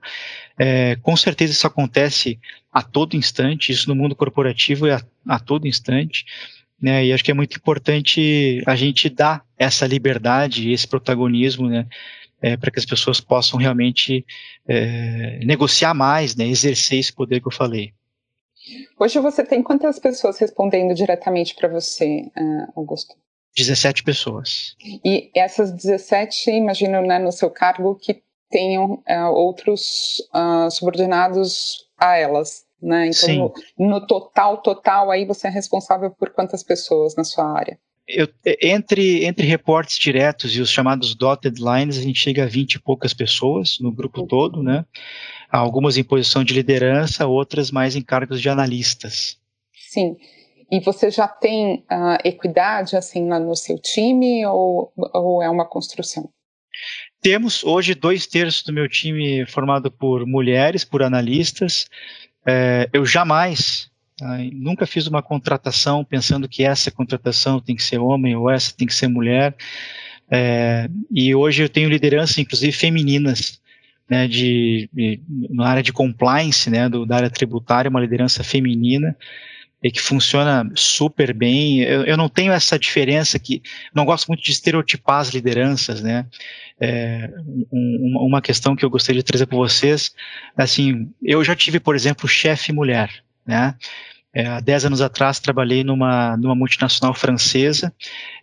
é, 0.57 0.95
com 0.97 1.15
certeza 1.15 1.53
isso 1.53 1.67
acontece 1.67 2.39
a 2.73 2.81
todo 2.81 3.15
instante, 3.15 3.71
isso 3.71 3.87
no 3.87 3.95
mundo 3.95 4.15
corporativo 4.15 4.87
é 4.87 4.95
a, 4.95 5.01
a 5.27 5.39
todo 5.39 5.67
instante, 5.67 6.25
né? 6.81 7.05
E 7.05 7.13
acho 7.13 7.23
que 7.23 7.29
é 7.29 7.35
muito 7.35 7.55
importante 7.55 8.63
a 8.65 8.75
gente 8.75 9.07
dar 9.07 9.45
essa 9.57 9.85
liberdade, 9.85 10.71
esse 10.71 10.87
protagonismo, 10.87 11.69
né? 11.69 11.85
É, 12.41 12.57
para 12.57 12.71
que 12.71 12.79
as 12.79 12.85
pessoas 12.85 13.21
possam 13.21 13.59
realmente 13.59 14.25
é, 14.67 15.39
negociar 15.45 15.93
mais, 15.93 16.35
né? 16.35 16.47
Exercer 16.47 16.97
esse 16.97 17.13
poder 17.13 17.39
que 17.39 17.47
eu 17.47 17.51
falei. 17.51 17.93
Hoje 18.99 19.19
você 19.19 19.43
tem 19.43 19.61
quantas 19.61 19.99
pessoas 19.99 20.39
respondendo 20.39 20.93
diretamente 20.95 21.55
para 21.55 21.67
você, 21.67 22.31
uh, 22.37 22.71
Augusto? 22.75 23.15
17 23.55 24.03
pessoas. 24.03 24.75
E 25.03 25.29
essas 25.35 25.71
17, 25.71 26.51
imagino, 26.51 27.01
né, 27.01 27.19
no 27.19 27.31
seu 27.31 27.49
cargo, 27.49 27.95
que 27.95 28.21
tenham 28.49 29.03
uh, 29.07 29.31
outros 29.33 30.21
uh, 30.33 30.69
subordinados 30.69 31.87
a 31.97 32.17
elas, 32.17 32.65
né? 32.81 33.09
Então, 33.09 33.53
no, 33.77 33.89
no, 33.89 34.07
total, 34.07 34.57
total, 34.57 35.11
aí 35.11 35.25
você 35.25 35.47
é 35.47 35.51
responsável 35.51 36.11
por 36.11 36.31
quantas 36.31 36.63
pessoas 36.63 37.15
na 37.15 37.23
sua 37.23 37.45
área? 37.57 37.79
Eu, 38.07 38.27
entre, 38.61 39.23
entre 39.25 39.47
reportes 39.47 39.97
diretos 39.97 40.55
e 40.55 40.59
os 40.59 40.69
chamados 40.69 41.15
dotted 41.15 41.61
lines, 41.61 41.97
a 41.97 42.01
gente 42.01 42.19
chega 42.19 42.43
a 42.43 42.47
20 42.47 42.73
e 42.73 42.79
poucas 42.79 43.13
pessoas 43.13 43.77
no 43.79 43.91
grupo 43.91 44.21
uhum. 44.21 44.27
todo, 44.27 44.63
né? 44.63 44.85
Algumas 45.49 45.97
em 45.97 46.03
posição 46.03 46.43
de 46.43 46.53
liderança, 46.53 47.27
outras 47.27 47.71
mais 47.71 47.95
em 47.95 48.01
cargos 48.01 48.41
de 48.41 48.49
analistas. 48.49 49.37
Sim. 49.73 50.17
E 50.71 50.79
você 50.79 51.11
já 51.11 51.27
tem 51.27 51.83
uh, 51.91 52.17
equidade 52.23 52.95
assim 52.95 53.27
lá 53.27 53.37
no 53.37 53.53
seu 53.57 53.77
time 53.77 54.45
ou, 54.45 54.93
ou 54.95 55.43
é 55.43 55.49
uma 55.49 55.65
construção? 55.65 56.29
Temos 57.21 57.61
hoje 57.61 57.93
dois 57.93 58.25
terços 58.25 58.63
do 58.63 58.71
meu 58.71 58.87
time 58.87 59.45
formado 59.45 59.91
por 59.91 60.25
mulheres, 60.25 60.85
por 60.85 61.03
analistas. 61.03 61.87
É, 62.45 62.89
eu 62.93 63.05
jamais, 63.05 63.91
tá, 64.17 64.37
nunca 64.53 64.87
fiz 64.87 65.07
uma 65.07 65.21
contratação 65.21 66.05
pensando 66.05 66.47
que 66.47 66.63
essa 66.63 66.89
contratação 66.89 67.59
tem 67.59 67.75
que 67.75 67.83
ser 67.83 67.99
homem 67.99 68.33
ou 68.33 68.49
essa 68.49 68.73
tem 68.73 68.87
que 68.87 68.95
ser 68.95 69.09
mulher. 69.09 69.53
É, 70.31 70.89
e 71.11 71.35
hoje 71.35 71.63
eu 71.63 71.69
tenho 71.69 71.89
liderança, 71.89 72.39
inclusive 72.39 72.71
femininas, 72.71 73.61
né, 74.09 74.25
de, 74.25 74.89
de, 74.93 75.21
na 75.49 75.67
área 75.67 75.83
de 75.83 75.91
compliance, 75.91 76.69
né, 76.69 76.87
do, 76.87 77.05
da 77.05 77.17
área 77.17 77.29
tributária, 77.29 77.89
uma 77.89 77.99
liderança 77.99 78.41
feminina 78.41 79.17
e 79.83 79.91
que 79.91 80.01
funciona 80.01 80.69
super 80.75 81.33
bem. 81.33 81.81
Eu, 81.81 82.03
eu, 82.03 82.17
não 82.17 82.29
tenho 82.29 82.51
essa 82.51 82.77
diferença 82.77 83.39
que 83.39 83.61
não 83.93 84.05
gosto 84.05 84.27
muito 84.27 84.43
de 84.43 84.51
estereotipar 84.51 85.19
as 85.19 85.29
lideranças, 85.29 86.01
né? 86.01 86.25
É, 86.79 87.29
um, 87.71 88.17
uma 88.21 88.41
questão 88.41 88.75
que 88.75 88.85
eu 88.85 88.89
gostaria 88.89 89.21
de 89.21 89.25
trazer 89.25 89.45
para 89.45 89.57
vocês, 89.57 90.13
assim, 90.55 91.11
eu 91.21 91.43
já 91.43 91.55
tive, 91.55 91.79
por 91.79 91.95
exemplo, 91.95 92.27
chefe 92.27 92.71
mulher, 92.71 93.23
né? 93.45 93.75
É, 94.33 94.47
há 94.47 94.59
10 94.61 94.85
anos 94.85 95.01
atrás 95.01 95.39
trabalhei 95.39 95.83
numa, 95.83 96.37
numa 96.37 96.55
multinacional 96.55 97.13
francesa. 97.13 97.93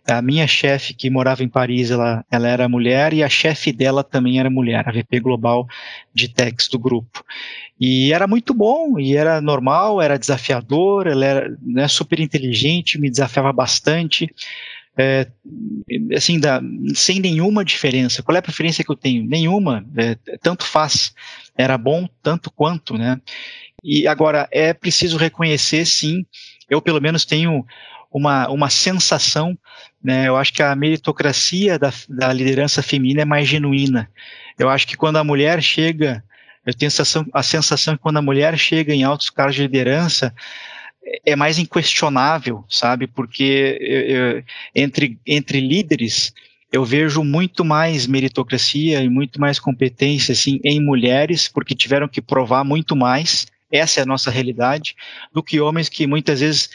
A 0.07 0.21
minha 0.21 0.45
chefe, 0.47 0.93
que 0.93 1.09
morava 1.09 1.43
em 1.43 1.49
Paris, 1.49 1.89
ela, 1.89 2.23
ela 2.29 2.47
era 2.47 2.69
mulher 2.69 3.11
e 3.11 3.23
a 3.23 3.29
chefe 3.29 3.71
dela 3.73 4.03
também 4.03 4.39
era 4.39 4.49
mulher, 4.49 4.87
a 4.87 4.91
VP 4.91 5.19
Global 5.19 5.67
de 6.13 6.27
Techs 6.29 6.67
do 6.67 6.77
grupo. 6.77 7.23
E 7.79 8.11
era 8.11 8.27
muito 8.27 8.53
bom, 8.53 8.99
e 8.99 9.15
era 9.15 9.39
normal, 9.39 10.01
era 10.01 10.19
desafiador, 10.19 11.07
ela 11.07 11.25
era 11.25 11.57
né, 11.61 11.87
super 11.87 12.19
inteligente, 12.19 12.99
me 12.99 13.09
desafiava 13.09 13.53
bastante. 13.53 14.29
É, 14.97 15.27
assim, 16.13 16.37
da, 16.39 16.61
sem 16.93 17.21
nenhuma 17.21 17.63
diferença. 17.63 18.21
Qual 18.21 18.35
é 18.35 18.39
a 18.39 18.43
preferência 18.43 18.83
que 18.83 18.91
eu 18.91 18.97
tenho? 18.97 19.23
Nenhuma, 19.25 19.85
é, 19.95 20.15
tanto 20.41 20.65
faz. 20.65 21.13
Era 21.57 21.77
bom 21.77 22.07
tanto 22.21 22.51
quanto, 22.51 22.97
né? 22.97 23.21
E 23.81 24.05
agora, 24.07 24.47
é 24.51 24.73
preciso 24.73 25.15
reconhecer, 25.15 25.85
sim, 25.85 26.25
eu 26.69 26.81
pelo 26.81 26.99
menos 26.99 27.23
tenho 27.23 27.65
uma, 28.11 28.49
uma 28.49 28.69
sensação, 28.69 29.57
né, 30.03 30.27
eu 30.27 30.35
acho 30.35 30.53
que 30.53 30.63
a 30.63 30.75
meritocracia 30.75 31.77
da, 31.77 31.93
da 32.09 32.33
liderança 32.33 32.81
feminina 32.81 33.21
é 33.21 33.25
mais 33.25 33.47
genuína. 33.47 34.09
Eu 34.57 34.69
acho 34.69 34.87
que 34.87 34.97
quando 34.97 35.17
a 35.17 35.23
mulher 35.23 35.61
chega, 35.61 36.23
eu 36.65 36.73
tenho 36.73 36.87
a 36.87 36.91
sensação, 36.91 37.25
a 37.33 37.43
sensação 37.43 37.95
que 37.95 38.01
quando 38.01 38.17
a 38.17 38.21
mulher 38.21 38.57
chega 38.57 38.93
em 38.93 39.03
altos 39.03 39.29
cargos 39.29 39.55
de 39.55 39.61
liderança, 39.61 40.33
é 41.25 41.35
mais 41.35 41.57
inquestionável, 41.57 42.63
sabe? 42.69 43.07
Porque 43.07 43.77
eu, 43.81 44.01
eu, 44.01 44.43
entre, 44.75 45.17
entre 45.25 45.59
líderes, 45.59 46.33
eu 46.71 46.85
vejo 46.85 47.23
muito 47.23 47.65
mais 47.65 48.05
meritocracia 48.05 49.01
e 49.01 49.09
muito 49.09 49.41
mais 49.41 49.59
competência 49.59 50.33
assim, 50.33 50.59
em 50.63 50.79
mulheres, 50.79 51.47
porque 51.47 51.73
tiveram 51.73 52.07
que 52.07 52.21
provar 52.21 52.63
muito 52.63 52.95
mais 52.95 53.47
essa 53.71 53.99
é 53.99 54.03
a 54.03 54.05
nossa 54.05 54.31
realidade, 54.31 54.95
do 55.31 55.43
que 55.43 55.59
homens 55.59 55.89
que 55.89 56.07
muitas 56.07 56.39
vezes, 56.39 56.71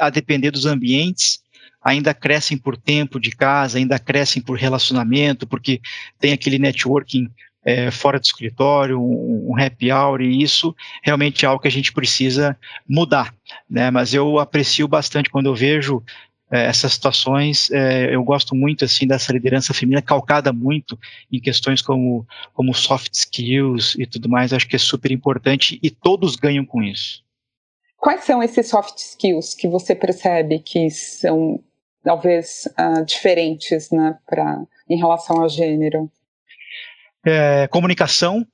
a, 0.00 0.10
depender 0.10 0.50
dos 0.50 0.66
ambientes, 0.66 1.42
ainda 1.82 2.12
crescem 2.12 2.58
por 2.58 2.76
tempo 2.76 3.18
de 3.18 3.30
casa, 3.30 3.78
ainda 3.78 3.98
crescem 3.98 4.42
por 4.42 4.58
relacionamento, 4.58 5.46
porque 5.46 5.80
tem 6.18 6.32
aquele 6.32 6.58
networking 6.58 7.30
é, 7.68 7.90
fora 7.90 8.18
do 8.18 8.24
escritório, 8.24 8.98
um, 8.98 9.50
um, 9.50 9.62
happy 9.62 9.92
hour, 9.92 10.22
e 10.22 10.42
isso 10.42 10.74
realmente 11.02 11.44
é 11.44 11.48
algo 11.48 11.60
que 11.60 11.68
a 11.68 11.70
gente 11.70 11.92
precisa 11.92 12.56
mudar. 12.88 13.34
Né? 13.68 13.90
Mas 13.90 14.14
eu 14.14 14.38
aprecio 14.38 14.88
bastante 14.88 15.28
quando 15.28 15.50
eu 15.50 15.54
vejo 15.54 16.02
é, 16.50 16.64
essas 16.64 16.94
situações, 16.94 17.70
é, 17.70 18.14
eu 18.14 18.24
gosto 18.24 18.54
muito 18.54 18.86
assim 18.86 19.06
dessa 19.06 19.34
liderança 19.34 19.74
feminina 19.74 20.00
calcada 20.00 20.50
muito 20.50 20.98
em 21.30 21.38
questões 21.38 21.82
como, 21.82 22.26
como 22.54 22.72
soft 22.72 23.12
skills 23.12 23.96
e 23.98 24.06
tudo 24.06 24.30
mais, 24.30 24.54
acho 24.54 24.66
que 24.66 24.76
é 24.76 24.78
super 24.78 25.12
importante 25.12 25.78
e 25.82 25.90
todos 25.90 26.36
ganham 26.36 26.64
com 26.64 26.82
isso. 26.82 27.22
Quais 27.98 28.24
são 28.24 28.42
esses 28.42 28.66
soft 28.66 28.96
skills 28.96 29.52
que 29.52 29.68
você 29.68 29.94
percebe 29.94 30.60
que 30.60 30.88
são 30.88 31.62
talvez 32.02 32.66
uh, 32.78 33.04
diferentes 33.04 33.90
né, 33.90 34.16
pra, 34.26 34.62
em 34.88 34.96
relação 34.96 35.42
ao 35.42 35.50
gênero? 35.50 36.10
É, 37.24 37.66
comunicação, 37.68 38.46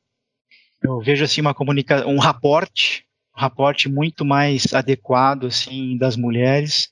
eu 0.83 1.00
vejo 1.00 1.24
assim 1.24 1.40
uma 1.40 1.55
comunica 1.55 2.07
um 2.07 2.18
raporte, 2.18 3.05
um 3.37 3.40
raporte 3.40 3.88
muito 3.88 4.24
mais 4.24 4.72
adequado 4.74 5.46
assim 5.46 5.96
das 5.96 6.16
mulheres. 6.16 6.90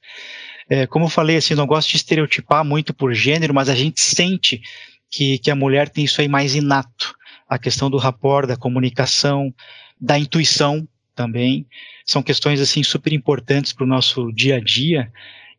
É, 0.68 0.86
como 0.86 1.04
eu 1.04 1.10
falei, 1.10 1.36
assim, 1.36 1.54
não 1.54 1.66
gosto 1.66 1.90
de 1.90 1.96
estereotipar 1.96 2.64
muito 2.64 2.94
por 2.94 3.12
gênero, 3.12 3.52
mas 3.52 3.68
a 3.68 3.74
gente 3.74 4.00
sente 4.00 4.62
que, 5.10 5.38
que 5.38 5.50
a 5.50 5.54
mulher 5.54 5.88
tem 5.88 6.04
isso 6.04 6.20
aí 6.20 6.28
mais 6.28 6.54
inato. 6.54 7.14
A 7.48 7.58
questão 7.58 7.90
do 7.90 7.98
rapport, 7.98 8.46
da 8.46 8.56
comunicação, 8.56 9.52
da 10.00 10.18
intuição 10.18 10.88
também. 11.14 11.66
São 12.06 12.22
questões, 12.22 12.60
assim, 12.60 12.82
super 12.82 13.12
importantes 13.12 13.72
para 13.72 13.84
o 13.84 13.86
nosso 13.86 14.32
dia 14.32 14.56
a 14.56 14.60
dia 14.60 15.12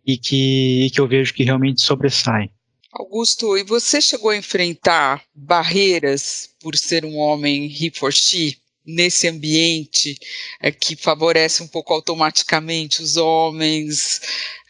e 0.05 0.17
que, 0.17 0.89
que 0.91 0.99
eu 0.99 1.07
vejo 1.07 1.33
que 1.33 1.43
realmente 1.43 1.81
sobressaem. 1.81 2.49
Augusto, 2.93 3.57
e 3.57 3.63
você 3.63 3.99
chegou 3.99 4.29
a 4.29 4.37
enfrentar 4.37 5.23
barreiras 5.33 6.49
por 6.61 6.75
ser 6.75 7.03
um 7.03 7.17
homem 7.17 7.65
he 7.65 7.91
for 7.93 8.13
she? 8.13 8.57
nesse 8.85 9.27
ambiente 9.27 10.17
é, 10.59 10.71
que 10.71 10.95
favorece 10.95 11.63
um 11.63 11.67
pouco 11.67 11.93
automaticamente 11.93 13.01
os 13.01 13.17
homens? 13.17 14.21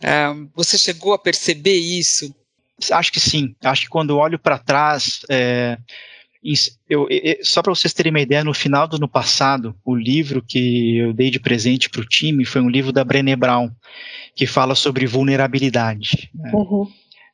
É, 0.02 0.28
você 0.56 0.78
chegou 0.78 1.14
a 1.14 1.20
perceber 1.20 1.76
isso? 1.76 2.34
Acho 2.92 3.12
que 3.12 3.20
sim. 3.20 3.56
Acho 3.64 3.84
que 3.84 3.90
quando 3.90 4.12
eu 4.12 4.18
olho 4.18 4.38
para 4.38 4.60
trás, 4.60 5.22
é, 5.30 5.78
eu, 6.90 7.08
eu, 7.10 7.38
só 7.42 7.62
para 7.62 7.74
vocês 7.74 7.94
terem 7.94 8.12
uma 8.12 8.20
ideia, 8.20 8.44
no 8.44 8.54
final 8.54 8.88
do 8.88 8.98
ano 8.98 9.08
passado, 9.08 9.76
o 9.86 9.96
livro 9.96 10.44
que 10.46 10.98
eu 10.98 11.14
dei 11.14 11.30
de 11.30 11.40
presente 11.40 11.90
para 11.90 12.02
o 12.02 12.06
time 12.06 12.46
foi 12.46 12.62
um 12.62 12.70
livro 12.70 12.92
da 12.92 13.04
Brené 13.04 13.36
Brown, 13.36 13.70
que 14.36 14.46
fala 14.46 14.76
sobre 14.76 15.06
vulnerabilidade. 15.06 16.30
Né? 16.36 16.52
Uhum. 16.54 16.92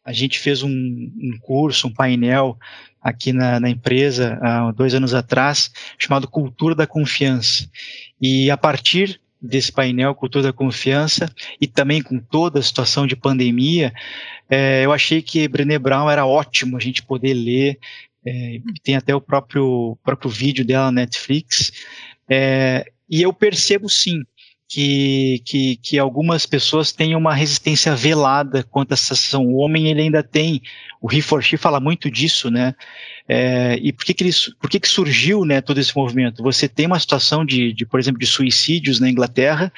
A 0.10 0.12
gente 0.12 0.40
fez 0.40 0.64
um, 0.64 0.72
um 0.72 1.38
curso, 1.40 1.88
um 1.88 1.94
painel 1.94 2.58
aqui 3.00 3.32
na, 3.32 3.60
na, 3.60 3.70
empresa 3.70 4.40
há 4.42 4.72
dois 4.72 4.96
anos 4.96 5.14
atrás, 5.14 5.72
chamado 6.00 6.28
Cultura 6.28 6.74
da 6.74 6.88
Confiança. 6.88 7.70
E 8.20 8.50
a 8.50 8.58
partir 8.58 9.22
desse 9.40 9.72
painel 9.72 10.16
Cultura 10.16 10.46
da 10.46 10.52
Confiança 10.52 11.32
e 11.62 11.68
também 11.68 12.02
com 12.02 12.18
toda 12.18 12.58
a 12.58 12.64
situação 12.64 13.06
de 13.06 13.16
pandemia, 13.16 13.94
é, 14.50 14.84
eu 14.84 14.92
achei 14.92 15.22
que 15.22 15.48
Brené 15.48 15.78
Brown 15.78 16.10
era 16.10 16.26
ótimo 16.26 16.76
a 16.76 16.80
gente 16.80 17.04
poder 17.04 17.36
ler. 17.36 17.78
É, 18.26 18.60
tem 18.82 18.96
até 18.96 19.14
o 19.14 19.22
próprio, 19.22 19.96
próprio 20.04 20.32
vídeo 20.32 20.66
dela 20.66 20.86
na 20.86 21.02
Netflix. 21.04 21.72
É, 22.28 22.92
e 23.08 23.22
eu 23.22 23.32
percebo 23.32 23.88
sim 23.88 24.24
que, 24.70 25.42
que, 25.44 25.76
que 25.78 25.98
algumas 25.98 26.46
pessoas 26.46 26.92
têm 26.92 27.16
uma 27.16 27.34
resistência 27.34 27.96
velada 27.96 28.64
quanto 28.64 28.92
a 28.92 28.94
essa 28.94 29.16
ação. 29.16 29.48
O 29.48 29.56
homem 29.56 29.88
ele 29.88 30.04
ainda 30.04 30.22
tem, 30.22 30.62
o 31.02 31.12
He 31.12 31.24
for 31.24 31.42
She 31.42 31.58
fala 31.58 31.80
muito 31.80 32.10
disso, 32.10 32.52
né? 32.52 32.76
É, 33.28 33.80
e 33.82 33.92
por 33.92 34.06
que 34.06 34.14
que, 34.14 34.24
ele, 34.24 34.32
por 34.62 34.70
que 34.70 34.80
que 34.80 34.88
surgiu 34.88 35.44
né, 35.44 35.60
todo 35.60 35.80
esse 35.80 35.96
movimento? 35.98 36.44
Você 36.44 36.70
tem 36.70 36.86
uma 36.86 37.00
situação 37.00 37.44
de, 37.44 37.74
de 37.74 37.84
por 37.84 38.00
exemplo, 38.00 38.20
de 38.20 38.28
suicídios 38.28 39.00
na 39.00 39.10
Inglaterra, 39.10 39.74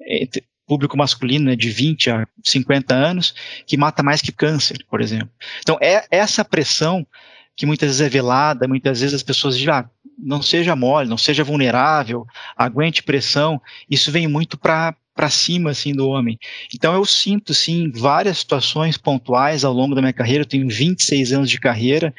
entre, 0.00 0.42
público 0.66 0.96
masculino 0.96 1.44
né, 1.44 1.54
de 1.54 1.70
20 1.70 2.10
a 2.10 2.26
50 2.44 2.92
anos, 2.92 3.32
que 3.64 3.76
mata 3.76 4.02
mais 4.02 4.20
que 4.20 4.32
câncer, 4.32 4.84
por 4.90 5.00
exemplo. 5.00 5.30
Então, 5.60 5.78
é 5.80 6.04
essa 6.10 6.44
pressão 6.44 7.06
que 7.56 7.64
muitas 7.64 7.88
vezes 7.88 8.02
é 8.02 8.08
velada, 8.08 8.66
muitas 8.66 9.00
vezes 9.00 9.14
as 9.14 9.22
pessoas 9.22 9.56
dizem, 9.56 9.72
ah, 9.72 9.88
não 10.18 10.42
seja 10.42 10.76
mole, 10.76 11.08
não 11.08 11.18
seja 11.18 11.44
vulnerável, 11.44 12.26
aguente 12.56 13.02
pressão, 13.02 13.60
isso 13.88 14.10
vem 14.10 14.26
muito 14.26 14.56
para 14.58 14.94
para 15.14 15.30
cima 15.30 15.70
assim 15.70 15.94
do 15.94 16.06
homem. 16.06 16.38
Então 16.74 16.92
eu 16.94 17.02
sinto 17.06 17.54
sim 17.54 17.90
várias 17.90 18.36
situações 18.36 18.98
pontuais 18.98 19.64
ao 19.64 19.72
longo 19.72 19.94
da 19.94 20.02
minha 20.02 20.12
carreira, 20.12 20.42
eu 20.42 20.48
tenho 20.48 20.68
26 20.68 21.32
anos 21.32 21.48
de 21.48 21.58
carreira 21.58 22.14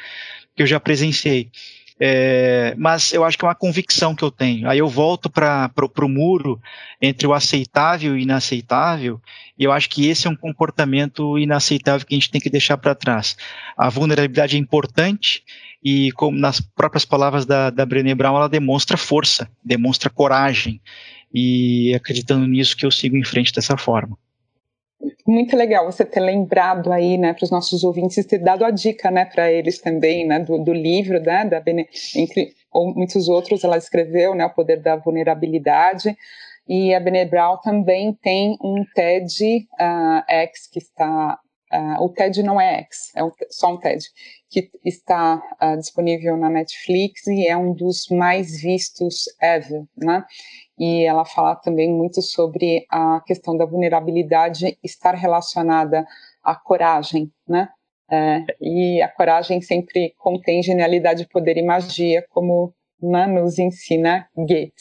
que 0.56 0.64
eu 0.64 0.68
já 0.68 0.80
presenciei. 0.80 1.52
É, 2.00 2.76
mas 2.78 3.12
eu 3.12 3.24
acho 3.24 3.38
que 3.38 3.44
é 3.44 3.48
uma 3.48 3.56
convicção 3.56 4.16
que 4.16 4.24
eu 4.24 4.30
tenho. 4.30 4.70
Aí 4.70 4.78
eu 4.78 4.88
volto 4.88 5.30
para 5.30 5.72
o 6.02 6.10
muro 6.10 6.62
entre 7.02 7.26
o 7.26 7.34
aceitável 7.34 8.18
e 8.18 8.22
inaceitável, 8.22 9.20
e 9.58 9.64
eu 9.64 9.72
acho 9.72 9.90
que 9.90 10.08
esse 10.08 10.28
é 10.28 10.30
um 10.30 10.36
comportamento 10.36 11.38
inaceitável 11.40 12.06
que 12.06 12.14
a 12.14 12.18
gente 12.18 12.30
tem 12.30 12.42
que 12.42 12.50
deixar 12.50 12.78
para 12.78 12.94
trás. 12.94 13.36
A 13.76 13.90
vulnerabilidade 13.90 14.56
é 14.56 14.60
importante, 14.60 15.44
e 15.90 16.12
como 16.12 16.38
nas 16.38 16.60
próprias 16.60 17.06
palavras 17.06 17.46
da, 17.46 17.70
da 17.70 17.86
Brené 17.86 18.14
Brown, 18.14 18.36
ela 18.36 18.50
demonstra 18.50 18.98
força, 18.98 19.50
demonstra 19.64 20.10
coragem, 20.10 20.82
e 21.34 21.94
acreditando 21.96 22.46
nisso 22.46 22.76
que 22.76 22.86
eu 22.86 22.92
sigo 22.92 23.16
em 23.16 23.24
frente 23.24 23.54
dessa 23.54 23.78
forma. 23.78 24.18
Muito 25.26 25.56
legal 25.56 25.90
você 25.90 26.04
ter 26.04 26.20
lembrado 26.20 26.92
aí, 26.92 27.18
né, 27.18 27.34
para 27.34 27.46
os 27.46 27.52
nossos 27.52 27.86
ouvintes, 27.86 28.26
ter 28.26 28.40
dado 28.40 28.66
a 28.66 28.70
dica, 28.70 29.10
né, 29.10 29.24
para 29.24 29.50
eles 29.50 29.80
também, 29.80 30.28
né, 30.28 30.40
do, 30.40 30.62
do 30.62 30.74
livro, 30.74 31.22
né, 31.22 31.46
da 31.46 31.62
Bene, 31.62 31.88
entre 32.14 32.54
ou 32.70 32.94
muitos 32.94 33.30
outros, 33.30 33.64
ela 33.64 33.78
escreveu, 33.78 34.36
né, 34.36 34.46
o 34.46 34.54
poder 34.54 34.82
da 34.82 34.98
vulnerabilidade, 34.98 36.18
e 36.68 36.94
a 36.94 37.00
Bene 37.00 37.24
Brown 37.24 37.58
também 37.64 38.14
tem 38.22 38.58
um 38.62 38.84
TED 38.94 39.66
uh, 39.80 40.22
que 40.74 40.80
está 40.80 41.40
Uh, 41.74 42.04
o 42.04 42.10
TED 42.10 42.44
não 42.44 42.62
é 42.62 42.80
X, 42.82 43.12
é 43.16 43.22
só 43.50 43.74
um 43.74 43.78
TED, 43.78 44.06
que 44.50 44.70
está 44.86 45.42
uh, 45.62 45.78
disponível 45.78 46.38
na 46.38 46.50
Netflix 46.50 47.28
e 47.28 47.46
é 47.46 47.58
um 47.58 47.74
dos 47.74 48.08
mais 48.10 48.62
vistos 48.62 49.26
ever, 49.42 49.84
né? 49.98 50.24
E 50.80 51.04
ela 51.04 51.26
fala 51.26 51.56
também 51.56 51.92
muito 51.92 52.22
sobre 52.22 52.86
a 52.90 53.22
questão 53.26 53.58
da 53.58 53.66
vulnerabilidade 53.66 54.78
estar 54.84 55.16
relacionada 55.16 56.06
à 56.44 56.56
coragem, 56.56 57.32
né? 57.48 57.68
É, 58.10 58.46
e 58.62 59.02
a 59.02 59.10
coragem 59.10 59.60
sempre 59.62 60.14
contém 60.18 60.64
genialidade, 60.64 61.28
poder 61.28 61.58
e 61.58 61.62
magia, 61.62 62.26
como 62.30 62.74
né, 63.02 63.28
nos 63.28 63.60
ensina 63.60 64.28
Goethe. 64.36 64.72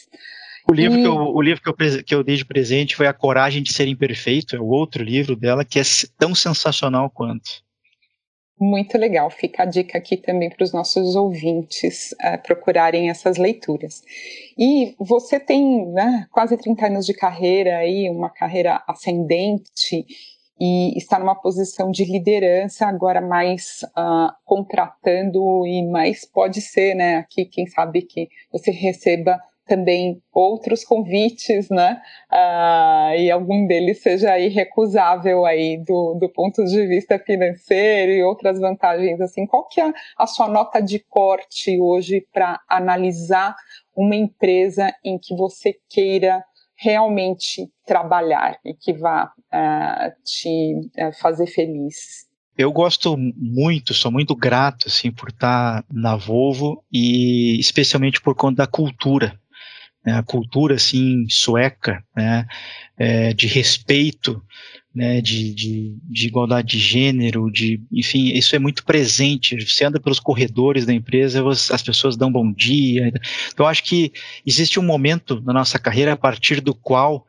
O 0.69 0.73
livro, 0.73 0.99
e... 0.99 1.01
que, 1.01 1.07
eu, 1.07 1.15
o 1.15 1.41
livro 1.41 1.61
que, 1.61 1.69
eu, 1.69 2.03
que 2.03 2.15
eu 2.15 2.23
dei 2.23 2.35
de 2.35 2.45
presente 2.45 2.95
foi 2.95 3.07
A 3.07 3.13
Coragem 3.13 3.63
de 3.63 3.71
Ser 3.71 3.87
Imperfeito, 3.87 4.55
é 4.55 4.59
o 4.59 4.67
outro 4.67 5.03
livro 5.03 5.35
dela, 5.35 5.63
que 5.63 5.79
é 5.79 5.83
tão 6.17 6.35
sensacional 6.35 7.09
quanto. 7.09 7.65
Muito 8.59 8.97
legal, 8.97 9.29
fica 9.29 9.63
a 9.63 9.65
dica 9.67 9.99
aqui 9.99 10.17
também 10.17 10.49
para 10.49 10.63
os 10.63 10.73
nossos 10.73 11.15
ouvintes 11.15 12.11
uh, 12.13 12.41
procurarem 12.41 13.07
essas 13.07 13.37
leituras. 13.37 14.01
E 14.57 14.95
você 14.97 15.39
tem 15.39 15.85
né, 15.91 16.25
quase 16.31 16.57
30 16.57 16.87
anos 16.87 17.05
de 17.05 17.13
carreira 17.13 17.77
aí, 17.77 18.09
uma 18.09 18.31
carreira 18.31 18.83
ascendente, 18.87 20.05
e 20.59 20.97
está 20.97 21.19
numa 21.19 21.35
posição 21.35 21.91
de 21.91 22.03
liderança, 22.03 22.87
agora 22.87 23.21
mais 23.21 23.85
uh, 23.95 24.33
contratando, 24.43 25.67
e 25.67 25.85
mais 25.85 26.25
pode 26.25 26.59
ser, 26.59 26.95
né, 26.95 27.17
aqui, 27.17 27.45
quem 27.45 27.67
sabe 27.67 28.01
que 28.01 28.27
você 28.51 28.71
receba 28.71 29.39
também 29.67 30.21
outros 30.33 30.83
convites, 30.83 31.69
né? 31.69 32.01
Uh, 32.31 33.19
e 33.19 33.29
algum 33.29 33.67
deles 33.67 34.01
seja 34.01 34.39
irrecusável 34.39 35.45
aí 35.45 35.77
do, 35.77 36.17
do 36.19 36.29
ponto 36.29 36.63
de 36.63 36.87
vista 36.87 37.19
financeiro 37.19 38.11
e 38.11 38.23
outras 38.23 38.59
vantagens 38.59 39.19
assim. 39.21 39.45
Qual 39.45 39.67
que 39.67 39.81
é 39.81 39.93
a 40.17 40.25
sua 40.25 40.47
nota 40.47 40.79
de 40.81 40.99
corte 40.99 41.79
hoje 41.79 42.25
para 42.33 42.59
analisar 42.69 43.55
uma 43.95 44.15
empresa 44.15 44.93
em 45.03 45.17
que 45.17 45.35
você 45.35 45.75
queira 45.89 46.43
realmente 46.75 47.69
trabalhar 47.85 48.59
e 48.63 48.73
que 48.73 48.93
vá 48.93 49.25
uh, 49.25 50.23
te 50.23 50.75
uh, 50.99 51.13
fazer 51.19 51.47
feliz? 51.47 52.27
Eu 52.57 52.71
gosto 52.71 53.15
muito, 53.17 53.93
sou 53.93 54.11
muito 54.11 54.35
grato 54.35 54.87
assim 54.87 55.11
por 55.11 55.29
estar 55.29 55.85
na 55.91 56.15
Volvo 56.15 56.83
e 56.91 57.59
especialmente 57.59 58.19
por 58.19 58.33
conta 58.35 58.63
da 58.63 58.67
cultura 58.67 59.39
né, 60.07 60.13
a 60.13 60.23
cultura 60.23 60.75
assim 60.75 61.25
sueca, 61.27 62.01
né, 62.15 62.47
é, 62.97 63.33
de 63.33 63.45
respeito, 63.45 64.41
né, 64.95 65.19
de, 65.19 65.53
de, 65.53 65.97
de, 66.01 66.27
igualdade 66.27 66.69
de 66.69 66.79
gênero, 66.79 67.51
de, 67.51 67.81
enfim, 67.91 68.29
isso 68.29 68.55
é 68.55 68.59
muito 68.59 68.85
presente. 68.85 69.59
Você 69.59 69.83
anda 69.83 69.99
pelos 69.99 70.21
corredores 70.21 70.85
da 70.85 70.93
empresa, 70.93 71.43
as 71.49 71.83
pessoas 71.83 72.15
dão 72.15 72.31
bom 72.31 72.53
dia. 72.53 73.11
Então, 73.51 73.67
acho 73.67 73.83
que 73.83 74.13
existe 74.45 74.79
um 74.79 74.83
momento 74.83 75.41
na 75.41 75.51
nossa 75.51 75.77
carreira 75.77 76.13
a 76.13 76.17
partir 76.17 76.61
do 76.61 76.73
qual 76.73 77.27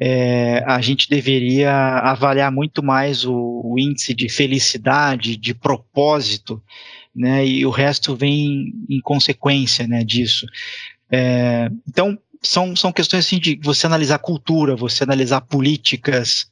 é, 0.00 0.64
a 0.66 0.80
gente 0.80 1.10
deveria 1.10 1.70
avaliar 1.98 2.50
muito 2.50 2.82
mais 2.82 3.26
o, 3.26 3.60
o, 3.62 3.78
índice 3.78 4.14
de 4.14 4.30
felicidade, 4.30 5.36
de 5.36 5.52
propósito, 5.54 6.62
né, 7.14 7.46
e 7.46 7.64
o 7.64 7.70
resto 7.70 8.16
vem 8.16 8.72
em 8.88 9.00
consequência 9.00 9.86
né, 9.86 10.02
disso. 10.02 10.46
É, 11.10 11.70
então, 11.88 12.18
são, 12.42 12.74
são 12.76 12.92
questões 12.92 13.26
assim 13.26 13.38
de 13.38 13.58
você 13.62 13.86
analisar 13.86 14.18
cultura, 14.18 14.76
você 14.76 15.04
analisar 15.04 15.40
políticas. 15.40 16.48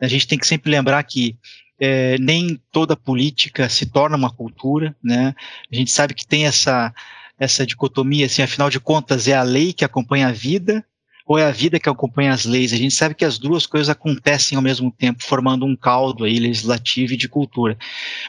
A 0.00 0.06
gente 0.06 0.26
tem 0.26 0.38
que 0.38 0.46
sempre 0.46 0.70
lembrar 0.70 1.02
que 1.02 1.36
é, 1.78 2.16
nem 2.18 2.60
toda 2.70 2.96
política 2.96 3.68
se 3.68 3.86
torna 3.86 4.16
uma 4.16 4.30
cultura, 4.30 4.94
né? 5.02 5.34
A 5.70 5.74
gente 5.74 5.90
sabe 5.90 6.14
que 6.14 6.26
tem 6.26 6.46
essa, 6.46 6.94
essa 7.38 7.66
dicotomia, 7.66 8.26
assim, 8.26 8.42
afinal 8.42 8.70
de 8.70 8.80
contas, 8.80 9.28
é 9.28 9.34
a 9.34 9.42
lei 9.42 9.72
que 9.72 9.84
acompanha 9.84 10.28
a 10.28 10.32
vida 10.32 10.84
ou 11.26 11.38
é 11.38 11.44
a 11.46 11.50
vida 11.50 11.80
que 11.80 11.88
acompanha 11.88 12.32
as 12.32 12.44
leis? 12.44 12.72
A 12.72 12.76
gente 12.76 12.94
sabe 12.94 13.14
que 13.14 13.24
as 13.24 13.38
duas 13.38 13.66
coisas 13.66 13.88
acontecem 13.88 14.56
ao 14.56 14.62
mesmo 14.62 14.90
tempo, 14.90 15.24
formando 15.24 15.64
um 15.64 15.74
caldo 15.74 16.24
aí 16.24 16.38
legislativo 16.38 17.14
e 17.14 17.16
de 17.16 17.28
cultura. 17.28 17.76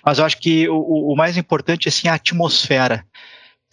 Mas 0.03 0.17
eu 0.17 0.25
acho 0.25 0.39
que 0.39 0.67
o, 0.69 1.11
o 1.11 1.15
mais 1.15 1.37
importante 1.37 1.89
assim, 1.89 2.07
é 2.07 2.11
a 2.11 2.15
atmosfera 2.15 3.05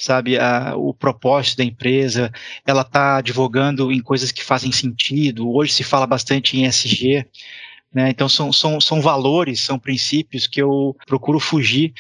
sabe, 0.03 0.38
a, 0.38 0.75
o 0.77 0.93
propósito 0.93 1.59
da 1.59 1.65
empresa, 1.65 2.33
ela 2.67 2.83
está 2.83 3.19
advogando 3.19 3.93
em 3.93 4.01
coisas 4.01 4.33
que 4.33 4.43
fazem 4.43 4.73
sentido. 4.73 5.49
Hoje 5.51 5.73
se 5.73 5.85
fala 5.85 6.07
bastante 6.07 6.59
em 6.59 6.67
SG, 6.67 7.25
né? 7.95 8.11
Então 8.11 8.29
são, 8.29 8.53
são, 8.53 8.81
são 8.81 9.01
valores, 9.01 9.61
são 9.61 9.79
princípios 9.79 10.47
que 10.47 10.61
eu 10.61 10.97
procuro 11.07 11.38
fugir 11.38 11.93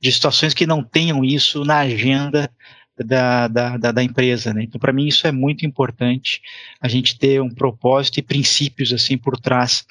de 0.00 0.12
situações 0.12 0.54
que 0.54 0.66
não 0.66 0.84
tenham 0.84 1.24
isso 1.24 1.64
na 1.64 1.78
agenda 1.78 2.50
da, 3.04 3.48
da, 3.48 3.76
da, 3.76 3.92
da 3.92 4.02
empresa. 4.02 4.52
Né? 4.52 4.64
Então, 4.64 4.80
para 4.80 4.92
mim, 4.92 5.06
isso 5.06 5.26
é 5.26 5.32
muito 5.32 5.64
importante, 5.64 6.40
a 6.80 6.88
gente 6.88 7.18
ter 7.18 7.40
um 7.40 7.50
propósito 7.50 8.18
e 8.18 8.22
princípios 8.22 8.92
assim 8.92 9.16
por 9.16 9.38
trás. 9.38 9.84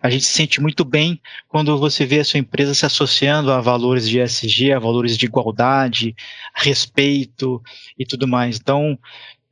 A 0.00 0.10
gente 0.10 0.24
se 0.24 0.32
sente 0.32 0.60
muito 0.60 0.84
bem 0.84 1.20
quando 1.48 1.78
você 1.78 2.04
vê 2.04 2.20
a 2.20 2.24
sua 2.24 2.40
empresa 2.40 2.74
se 2.74 2.86
associando 2.86 3.52
a 3.52 3.60
valores 3.60 4.08
de 4.08 4.20
ESG, 4.20 4.72
a 4.72 4.78
valores 4.78 5.16
de 5.16 5.26
igualdade, 5.26 6.14
respeito 6.54 7.62
e 7.98 8.04
tudo 8.04 8.26
mais. 8.26 8.58
Então, 8.58 8.98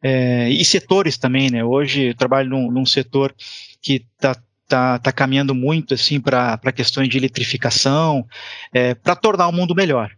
é, 0.03 0.49
e 0.49 0.64
setores 0.64 1.18
também, 1.18 1.51
né? 1.51 1.62
Hoje 1.62 2.09
eu 2.09 2.14
trabalho 2.14 2.49
num, 2.49 2.70
num 2.70 2.87
setor 2.87 3.35
que 3.83 4.05
está 4.16 4.35
tá, 4.66 4.99
tá 5.01 5.12
caminhando 5.12 5.55
muito 5.55 5.94
assim 5.94 6.20
para 6.20 6.59
questões 6.73 7.09
de 7.09 7.18
eletrificação, 7.18 8.25
é, 8.73 8.94
para 8.94 9.16
tornar 9.16 9.49
o 9.49 9.53
mundo 9.53 9.75
melhor. 9.75 10.11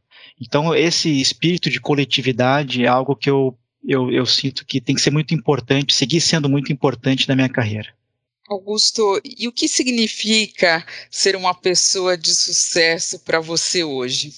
Então, 0.44 0.74
esse 0.74 1.20
espírito 1.20 1.70
de 1.70 1.80
coletividade 1.80 2.84
é 2.84 2.88
algo 2.88 3.14
que 3.14 3.30
eu, 3.30 3.56
eu, 3.86 4.10
eu 4.10 4.26
sinto 4.26 4.66
que 4.66 4.80
tem 4.80 4.92
que 4.92 5.00
ser 5.00 5.12
muito 5.12 5.32
importante, 5.32 5.94
seguir 5.94 6.20
sendo 6.20 6.48
muito 6.48 6.72
importante 6.72 7.28
na 7.28 7.36
minha 7.36 7.48
carreira. 7.48 7.94
Augusto, 8.48 9.20
e 9.24 9.46
o 9.46 9.52
que 9.52 9.68
significa 9.68 10.84
ser 11.08 11.36
uma 11.36 11.54
pessoa 11.54 12.18
de 12.18 12.34
sucesso 12.34 13.20
para 13.20 13.38
você 13.38 13.84
hoje? 13.84 14.32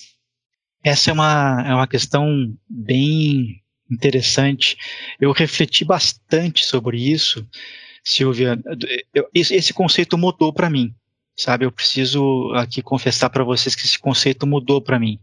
Essa 0.85 1.11
é 1.11 1.15
uma, 1.15 1.65
é 1.67 1.75
uma 1.75 1.89
questão 1.89 2.55
bem 2.69 3.63
interessante. 3.91 4.77
Eu 5.19 5.33
refleti 5.33 5.87
bastante 5.87 6.67
sobre 6.67 6.99
isso, 6.99 7.47
Silvia. 8.05 8.59
Eu, 9.15 9.27
esse 9.35 9.73
conceito 9.73 10.19
mudou 10.19 10.53
para 10.53 10.69
mim, 10.69 10.95
sabe? 11.35 11.65
Eu 11.65 11.73
preciso 11.73 12.53
aqui 12.55 12.83
confessar 12.83 13.31
para 13.31 13.43
vocês 13.43 13.75
que 13.75 13.87
esse 13.87 13.99
conceito 13.99 14.47
mudou 14.47 14.83
para 14.83 14.99
mim. 14.99 15.19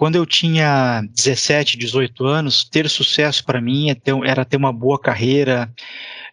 Quando 0.00 0.16
eu 0.16 0.24
tinha 0.24 1.02
17, 1.14 1.76
18 1.76 2.24
anos, 2.24 2.64
ter 2.64 2.88
sucesso 2.88 3.44
para 3.44 3.60
mim 3.60 3.90
é 3.90 3.96
era 4.24 4.46
ter 4.46 4.56
uma 4.56 4.72
boa 4.72 4.98
carreira, 4.98 5.70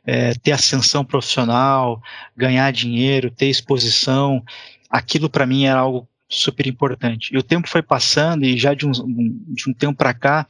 é, 0.05 0.33
ter 0.35 0.53
ascensão 0.53 1.03
profissional, 1.03 2.01
ganhar 2.33 2.71
dinheiro, 2.71 3.29
ter 3.29 3.47
exposição. 3.47 4.41
Aquilo 4.89 5.29
para 5.29 5.45
mim 5.45 5.65
era 5.65 5.81
algo 5.81 6.07
super 6.29 6.65
importante. 6.65 7.35
E 7.35 7.37
o 7.37 7.43
tempo 7.43 7.67
foi 7.67 7.81
passando 7.81 8.45
e 8.45 8.57
já 8.57 8.73
de 8.73 8.87
um, 8.87 8.91
de 8.93 9.69
um 9.69 9.73
tempo 9.73 9.97
para 9.97 10.13
cá, 10.13 10.47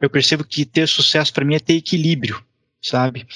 eu 0.00 0.08
percebo 0.08 0.42
que 0.42 0.64
ter 0.64 0.88
sucesso 0.88 1.34
para 1.34 1.44
mim 1.44 1.56
é 1.56 1.60
ter 1.60 1.74
equilíbrio, 1.74 2.42
sabe? 2.80 3.26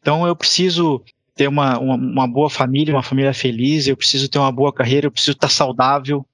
Então 0.00 0.26
eu 0.26 0.34
preciso 0.34 1.04
ter 1.36 1.46
uma, 1.46 1.78
uma, 1.78 1.94
uma, 1.94 2.26
boa 2.26 2.50
família, 2.50 2.92
uma 2.92 3.02
família 3.02 3.32
feliz, 3.32 3.86
eu 3.86 3.96
preciso 3.96 4.28
ter 4.28 4.40
uma 4.40 4.50
boa 4.50 4.72
carreira, 4.72 5.06
eu 5.06 5.12
preciso 5.12 5.36
estar 5.36 5.50
saudável, 5.50 6.26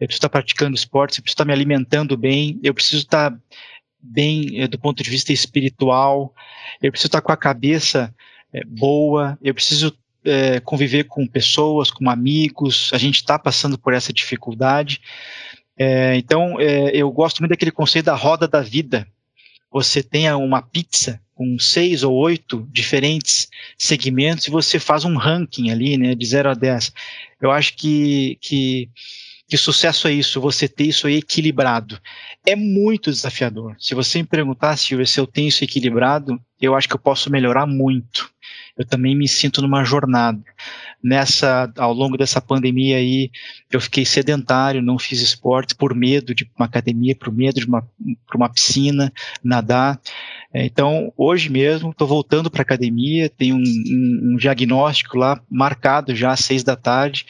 eu 0.00 0.06
preciso 0.06 0.18
estar 0.18 0.28
praticando 0.28 0.76
esportes, 0.76 1.18
eu 1.18 1.22
preciso 1.22 1.34
estar 1.34 1.44
me 1.44 1.52
alimentando 1.52 2.16
bem, 2.16 2.58
eu 2.62 2.72
preciso 2.72 3.02
estar 3.02 3.36
bem 4.00 4.62
é, 4.62 4.68
do 4.68 4.78
ponto 4.78 5.02
de 5.02 5.10
vista 5.10 5.32
espiritual, 5.32 6.32
eu 6.82 6.90
preciso 6.90 7.08
estar 7.08 7.20
com 7.20 7.32
a 7.32 7.36
cabeça 7.36 8.14
é, 8.52 8.64
boa, 8.64 9.38
eu 9.42 9.52
preciso 9.52 9.96
é, 10.24 10.60
conviver 10.60 11.04
com 11.04 11.26
pessoas, 11.26 11.90
com 11.90 12.08
amigos, 12.08 12.90
a 12.92 12.98
gente 12.98 13.16
está 13.16 13.38
passando 13.38 13.78
por 13.78 13.92
essa 13.92 14.12
dificuldade. 14.12 15.00
então, 16.16 16.60
eu 16.60 17.08
gosto 17.12 17.38
muito 17.38 17.50
daquele 17.50 17.70
conceito 17.70 18.06
da 18.06 18.14
roda 18.16 18.48
da 18.48 18.60
vida. 18.60 19.06
Você 19.70 20.02
tenha 20.02 20.36
uma 20.36 20.60
pizza 20.60 21.20
com 21.38 21.56
seis 21.56 22.02
ou 22.02 22.14
oito 22.14 22.68
diferentes 22.72 23.48
segmentos 23.78 24.48
e 24.48 24.50
você 24.50 24.80
faz 24.80 25.04
um 25.04 25.16
ranking 25.16 25.70
ali, 25.70 25.96
né, 25.96 26.16
de 26.16 26.26
0 26.26 26.50
a 26.50 26.54
10. 26.54 26.92
Eu 27.40 27.52
acho 27.52 27.76
que, 27.76 28.36
que 28.40 28.90
que 29.48 29.56
sucesso 29.56 30.06
é 30.06 30.12
isso, 30.12 30.42
você 30.42 30.68
ter 30.68 30.84
isso 30.84 31.06
aí 31.06 31.16
equilibrado. 31.16 31.98
É 32.46 32.54
muito 32.54 33.10
desafiador. 33.10 33.74
Se 33.78 33.94
você 33.94 34.18
me 34.18 34.28
perguntar, 34.28 34.76
Silvia, 34.76 35.06
se 35.06 35.18
eu 35.18 35.26
tenho 35.26 35.48
isso 35.48 35.64
equilibrado, 35.64 36.38
eu 36.60 36.74
acho 36.74 36.86
que 36.86 36.94
eu 36.94 36.98
posso 37.00 37.30
melhorar 37.30 37.66
muito. 37.66 38.30
Eu 38.76 38.86
também 38.86 39.16
me 39.16 39.26
sinto 39.26 39.62
numa 39.62 39.82
jornada. 39.84 40.40
Nessa, 41.02 41.72
ao 41.78 41.94
longo 41.94 42.18
dessa 42.18 42.40
pandemia 42.40 42.98
aí, 42.98 43.30
eu 43.72 43.80
fiquei 43.80 44.04
sedentário, 44.04 44.82
não 44.82 44.98
fiz 44.98 45.20
esportes 45.20 45.74
por 45.74 45.94
medo 45.94 46.34
de 46.34 46.48
uma 46.56 46.66
academia, 46.66 47.16
por 47.16 47.32
medo 47.32 47.58
de 47.58 47.66
uma, 47.66 47.88
uma 48.34 48.48
piscina, 48.48 49.10
nadar. 49.42 49.98
É, 50.52 50.64
então, 50.64 51.12
hoje 51.14 51.50
mesmo, 51.50 51.90
estou 51.90 52.08
voltando 52.08 52.50
para 52.50 52.62
a 52.62 52.62
academia, 52.62 53.28
tenho 53.28 53.56
um, 53.56 53.58
um, 53.58 54.32
um, 54.32 54.36
diagnóstico 54.36 55.18
lá 55.18 55.38
marcado 55.50 56.14
já 56.14 56.32
às 56.32 56.40
seis 56.40 56.62
da 56.62 56.74
tarde 56.74 57.26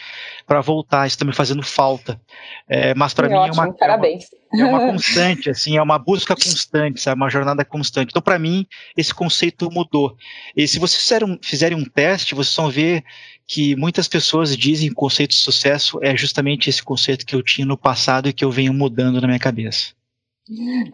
para 0.46 0.60
voltar. 0.60 1.06
Isso 1.06 1.16
está 1.16 1.24
me 1.24 1.32
fazendo 1.32 1.62
falta. 1.62 2.20
É, 2.68 2.94
mas 2.94 3.12
para 3.12 3.28
mim 3.28 3.34
ótimo, 3.34 3.62
é 3.62 3.66
uma, 3.66 3.74
parabéns. 3.74 4.26
É 4.54 4.64
uma, 4.64 4.66
é 4.66 4.70
uma 4.70 4.92
constante, 4.92 5.50
assim, 5.50 5.76
é 5.76 5.82
uma 5.82 5.98
busca 5.98 6.34
constante, 6.36 7.00
sabe? 7.00 7.20
Uma 7.20 7.28
jornada 7.28 7.64
constante. 7.64 8.10
Então, 8.10 8.22
para 8.22 8.38
mim, 8.38 8.64
esse 8.96 9.12
conceito 9.12 9.68
mudou. 9.68 10.16
E 10.56 10.68
se 10.68 10.78
vocês 10.78 11.02
fizeram, 11.02 11.36
fizerem 11.42 11.76
um 11.76 11.84
teste, 11.84 12.36
vocês 12.36 12.54
vão 12.54 12.70
ver 12.70 13.02
que 13.48 13.74
muitas 13.74 14.06
pessoas 14.06 14.56
dizem 14.56 14.88
que 14.88 14.92
o 14.92 14.96
conceito 14.96 15.30
de 15.30 15.36
sucesso 15.36 15.98
é 16.02 16.16
justamente 16.16 16.70
esse 16.70 16.82
conceito 16.82 17.26
que 17.26 17.34
eu 17.34 17.42
tinha 17.42 17.66
no 17.66 17.76
passado 17.76 18.28
e 18.28 18.32
que 18.32 18.44
eu 18.44 18.50
venho 18.50 18.72
mudando 18.72 19.20
na 19.20 19.26
minha 19.26 19.40
cabeça. 19.40 19.97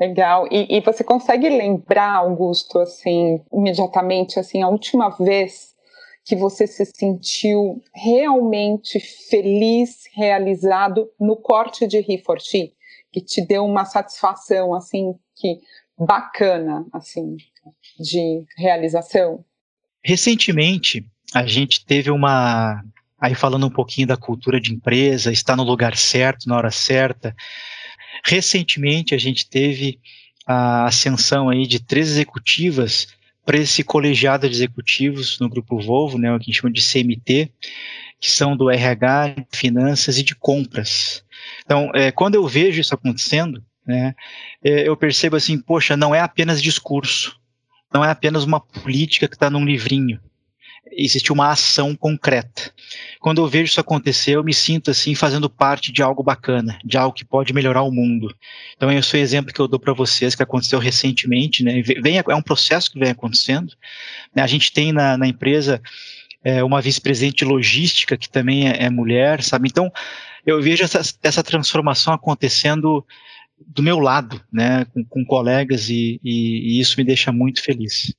Legal. 0.01 0.47
E, 0.51 0.77
e, 0.77 0.81
você 0.81 1.05
consegue 1.05 1.49
lembrar, 1.49 2.17
Augusto, 2.17 2.79
assim, 2.79 3.41
imediatamente, 3.53 4.39
assim, 4.39 4.63
a 4.63 4.69
última 4.69 5.11
vez 5.11 5.75
que 6.25 6.35
você 6.35 6.67
se 6.67 6.87
sentiu 6.87 7.83
realmente 7.95 8.99
feliz, 8.99 10.05
realizado 10.15 11.11
no 11.21 11.37
corte 11.37 11.87
de 11.87 12.01
Riforti, 12.01 12.73
que 13.13 13.21
te 13.21 13.43
deu 13.43 13.65
uma 13.65 13.85
satisfação, 13.85 14.75
assim, 14.75 15.15
que 15.37 15.61
bacana, 15.99 16.87
assim, 16.93 17.37
de 18.01 18.45
realização? 18.57 19.45
Recentemente, 20.03 21.05
a 21.35 21.47
gente 21.47 21.85
teve 21.85 22.11
uma, 22.11 22.83
aí 23.21 23.35
falando 23.35 23.67
um 23.67 23.71
pouquinho 23.71 24.07
da 24.07 24.17
cultura 24.17 24.61
de 24.61 24.73
empresa, 24.73 25.31
estar 25.31 25.57
no 25.57 25.63
lugar 25.63 25.97
certo, 25.97 26.49
na 26.49 26.57
hora 26.57 26.71
certa, 26.71 27.35
Recentemente 28.27 29.15
a 29.15 29.19
gente 29.19 29.49
teve 29.49 29.99
a 30.47 30.87
ascensão 30.87 31.49
aí 31.49 31.67
de 31.67 31.79
três 31.81 32.09
executivas 32.09 33.09
para 33.45 33.59
esse 33.59 33.85
colegiado 33.85 34.49
de 34.49 34.55
executivos 34.55 35.39
no 35.39 35.49
grupo 35.49 35.79
Volvo, 35.81 36.19
né, 36.19 36.33
o 36.33 36.39
que 36.39 36.45
a 36.45 36.47
gente 36.47 36.61
chama 36.61 36.73
de 36.73 36.83
CMT, 36.83 37.51
que 38.19 38.31
são 38.31 38.57
do 38.57 38.71
RH, 38.71 39.37
finanças 39.53 40.19
e 40.19 40.23
de 40.23 40.35
compras. 40.35 41.23
Então, 41.65 41.91
é, 41.95 42.11
quando 42.11 42.37
eu 42.37 42.47
vejo 42.47 42.81
isso 42.81 42.95
acontecendo, 42.95 43.63
né, 43.87 44.15
é, 44.63 44.89
eu 44.89 44.97
percebo 44.97 45.37
assim, 45.37 45.59
poxa, 45.59 45.97
não 45.97 46.15
é 46.15 46.21
apenas 46.21 46.63
discurso, 46.63 47.39
não 47.93 48.03
é 48.03 48.11
apenas 48.11 48.45
uma 48.45 48.61
política 48.61 49.29
que 49.29 49.37
está 49.37 49.51
num 49.51 49.65
livrinho, 49.65 50.19
existe 50.91 51.33
uma 51.33 51.51
ação 51.51 51.95
concreta. 51.95 52.73
Quando 53.21 53.41
eu 53.41 53.49
vejo 53.49 53.65
isso 53.65 53.81
acontecer, 53.81 54.33
eu 54.33 54.45
me 54.45 54.55
sinto 54.55 54.91
assim 54.91 55.15
fazendo 55.15 55.49
parte 55.49 55.91
de 55.93 56.03
algo 56.03 56.23
bacana, 56.23 56.79
de 56.85 56.97
algo 56.97 57.15
que 57.15 57.25
pode 57.25 57.53
melhorar 57.53 57.83
o 57.83 57.91
mundo. 57.91 58.35
Então 58.77 58.91
esse 58.91 59.17
é 59.17 59.21
o 59.21 59.23
exemplo 59.23 59.53
que 59.53 59.61
eu 59.61 59.69
dou 59.69 59.81
para 59.81 59.93
vocês 59.93 60.35
que 60.35 60.43
aconteceu 60.43 60.79
recentemente, 60.79 61.63
né? 61.63 61.83
Vem, 61.83 62.19
é 62.19 62.35
um 62.35 62.43
processo 62.43 62.91
que 62.91 62.99
vem 62.99 63.11
acontecendo. 63.11 63.73
Né? 64.35 64.43
A 64.43 64.47
gente 64.47 64.73
tem 64.73 64.93
na, 64.93 65.17
na 65.17 65.27
empresa 65.27 65.81
é, 66.43 66.63
uma 66.63 66.81
vice-presidente 66.81 67.39
de 67.39 67.45
logística 67.45 68.17
que 68.17 68.29
também 68.29 68.69
é, 68.69 68.85
é, 68.85 68.91
mulher, 68.91 69.43
sabe? 69.43 69.69
Então 69.69 69.91
eu 70.47 70.61
vejo 70.61 70.85
essa, 70.85 71.01
essa 71.23 71.43
transformação 71.43 72.13
acontecendo 72.13 73.05
do 73.67 73.83
meu 73.83 73.99
lado, 73.99 74.41
né, 74.53 74.85
com, 74.87 75.05
com 75.05 75.25
colegas 75.25 75.89
e, 75.89 76.21
e, 76.23 76.77
e 76.77 76.81
isso 76.81 76.97
me 76.99 77.05
deixa 77.05 77.33
muito 77.33 77.63
feliz. 77.63 78.13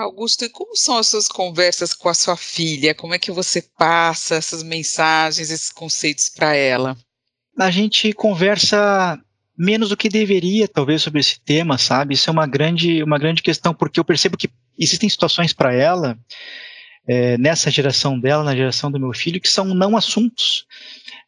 Augusto, 0.00 0.44
e 0.44 0.48
como 0.48 0.76
são 0.76 0.96
as 0.96 1.08
suas 1.08 1.28
conversas 1.28 1.94
com 1.94 2.08
a 2.08 2.14
sua 2.14 2.36
filha? 2.36 2.94
Como 2.94 3.14
é 3.14 3.18
que 3.18 3.30
você 3.30 3.62
passa 3.62 4.34
essas 4.34 4.62
mensagens, 4.62 5.50
esses 5.50 5.70
conceitos 5.70 6.28
para 6.28 6.54
ela? 6.54 6.96
A 7.58 7.70
gente 7.70 8.12
conversa 8.12 9.18
menos 9.56 9.90
do 9.90 9.96
que 9.96 10.08
deveria, 10.08 10.66
talvez, 10.66 11.02
sobre 11.02 11.20
esse 11.20 11.38
tema, 11.40 11.76
sabe? 11.76 12.14
Isso 12.14 12.30
é 12.30 12.32
uma 12.32 12.46
grande, 12.46 13.02
uma 13.02 13.18
grande 13.18 13.42
questão, 13.42 13.74
porque 13.74 14.00
eu 14.00 14.04
percebo 14.04 14.36
que 14.36 14.48
existem 14.78 15.08
situações 15.08 15.52
para 15.52 15.74
ela, 15.74 16.18
é, 17.06 17.36
nessa 17.36 17.70
geração 17.70 18.18
dela, 18.18 18.42
na 18.42 18.56
geração 18.56 18.90
do 18.90 18.98
meu 18.98 19.12
filho, 19.12 19.40
que 19.40 19.48
são 19.48 19.66
não 19.66 19.96
assuntos. 19.96 20.64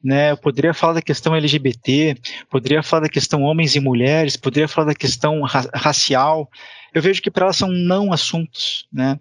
Né, 0.02 0.32
eu 0.32 0.37
poderia 0.37 0.74
falar 0.74 0.94
da 0.94 1.02
questão 1.02 1.32
LGBT, 1.37 2.16
poderia 2.50 2.82
falar 2.82 3.02
da 3.02 3.08
questão 3.08 3.42
homens 3.42 3.76
e 3.76 3.80
mulheres, 3.80 4.37
poderia 4.37 4.66
falar 4.66 4.88
da 4.88 4.94
questão 4.96 5.42
ra 5.42 5.64
racial, 5.72 6.50
eu 6.94 7.02
vejo 7.02 7.22
que 7.22 7.31
para 7.31 7.46
elas 7.46 7.57
são 7.57 7.68
não 7.68 8.12
assuntos, 8.12 8.87
né? 8.92 9.18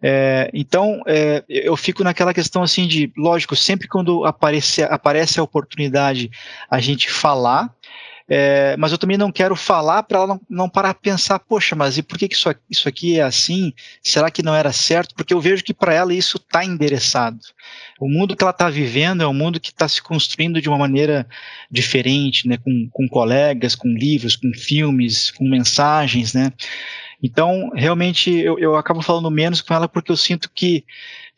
É, 0.00 0.48
então, 0.54 1.02
é, 1.06 1.44
eu 1.48 1.76
fico 1.76 2.04
naquela 2.04 2.32
questão 2.32 2.62
assim 2.62 2.86
de, 2.86 3.12
lógico, 3.16 3.56
sempre 3.56 3.88
quando 3.88 4.24
aparece, 4.24 4.82
aparece 4.84 5.40
a 5.40 5.42
oportunidade 5.42 6.30
a 6.70 6.78
gente 6.78 7.10
falar, 7.10 7.74
é, 8.30 8.76
mas 8.76 8.92
eu 8.92 8.98
também 8.98 9.16
não 9.16 9.32
quero 9.32 9.56
falar 9.56 10.02
para 10.02 10.18
ela 10.18 10.26
não, 10.26 10.40
não 10.48 10.68
parar 10.68 10.90
a 10.90 10.94
pensar, 10.94 11.38
poxa, 11.38 11.74
mas 11.74 11.96
e 11.96 12.02
por 12.02 12.18
que, 12.18 12.28
que 12.28 12.34
isso, 12.34 12.54
isso 12.68 12.86
aqui 12.86 13.18
é 13.18 13.22
assim? 13.22 13.72
Será 14.02 14.30
que 14.30 14.42
não 14.42 14.54
era 14.54 14.70
certo? 14.70 15.14
Porque 15.14 15.32
eu 15.32 15.40
vejo 15.40 15.64
que 15.64 15.72
para 15.72 15.94
ela 15.94 16.12
isso 16.12 16.36
está 16.36 16.62
endereçado. 16.62 17.38
O 17.98 18.06
mundo 18.06 18.36
que 18.36 18.44
ela 18.44 18.50
está 18.50 18.68
vivendo 18.68 19.22
é 19.22 19.26
um 19.26 19.32
mundo 19.32 19.58
que 19.58 19.70
está 19.70 19.88
se 19.88 20.02
construindo 20.02 20.60
de 20.60 20.68
uma 20.68 20.76
maneira 20.76 21.26
diferente, 21.70 22.46
né, 22.46 22.58
com, 22.58 22.88
com 22.92 23.08
colegas, 23.08 23.74
com 23.74 23.88
livros, 23.88 24.36
com 24.36 24.52
filmes, 24.52 25.30
com 25.30 25.48
mensagens, 25.48 26.34
né? 26.34 26.52
Então, 27.22 27.70
realmente, 27.74 28.30
eu, 28.30 28.58
eu 28.58 28.76
acabo 28.76 29.02
falando 29.02 29.30
menos 29.30 29.60
com 29.60 29.74
ela 29.74 29.88
porque 29.88 30.12
eu 30.12 30.16
sinto 30.16 30.50
que 30.54 30.84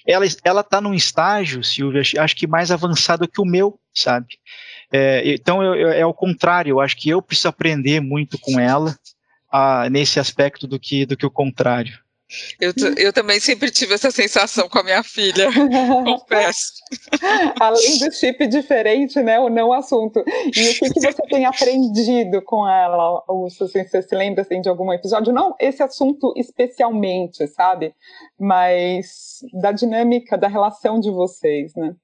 ela 0.07 0.25
ela 0.45 0.61
está 0.61 0.81
num 0.81 0.95
estágio, 0.95 1.63
Silvia, 1.63 2.03
acho 2.19 2.37
que 2.37 2.47
mais 2.47 2.71
avançado 2.71 3.29
que 3.29 3.41
o 3.41 3.45
meu, 3.45 3.79
sabe? 3.95 4.39
É, 4.93 5.23
então, 5.33 5.63
eu, 5.63 5.75
eu, 5.75 5.89
é 5.91 6.05
o 6.05 6.15
contrário, 6.15 6.71
eu 6.71 6.81
acho 6.81 6.97
que 6.97 7.09
eu 7.09 7.23
preciso 7.23 7.49
aprender 7.49 8.01
muito 8.01 8.39
com 8.39 8.59
ela 8.59 8.97
a, 9.51 9.89
nesse 9.89 10.19
aspecto 10.19 10.67
do 10.67 10.79
que, 10.79 11.07
do 11.07 11.17
que 11.17 11.27
o 11.27 11.31
contrário. 11.31 11.99
Eu, 12.61 12.73
eu 12.97 13.13
também 13.13 13.41
sempre 13.41 13.71
tive 13.71 13.95
essa 13.95 14.11
sensação 14.11 14.69
com 14.69 14.79
a 14.79 14.85
minha 14.85 15.03
filha, 15.03 15.49
confesso. 16.05 16.73
Além 17.59 17.99
do 17.99 18.13
chip 18.13 18.47
diferente, 18.47 19.21
né, 19.21 19.39
o 19.39 19.49
não 19.49 19.73
assunto. 19.73 20.23
E 20.55 20.71
o 20.71 20.75
que, 20.79 20.91
que 20.91 21.01
você 21.01 21.23
tem 21.29 21.45
aprendido 21.45 22.41
com 22.43 22.69
ela? 22.69 23.23
Ou 23.27 23.51
se 23.51 23.59
você 23.59 23.85
se 23.85 24.15
lembra 24.15 24.43
assim, 24.43 24.61
de 24.61 24.69
algum 24.69 24.93
episódio? 24.93 25.33
Não 25.33 25.55
esse 25.59 25.83
assunto 25.83 26.33
especialmente, 26.37 27.47
sabe? 27.49 27.95
Mas 28.39 29.41
da 29.61 29.73
dinâmica, 29.73 30.39
da 30.39 30.49
relação 30.49 31.01
de 31.01 31.11
vocês, 31.11 31.75
né? 31.75 31.95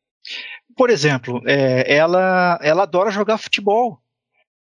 Por 0.76 0.90
exemplo, 0.90 1.40
é, 1.46 1.94
ela, 1.94 2.58
ela 2.62 2.82
adora 2.82 3.10
jogar 3.10 3.38
futebol 3.38 4.00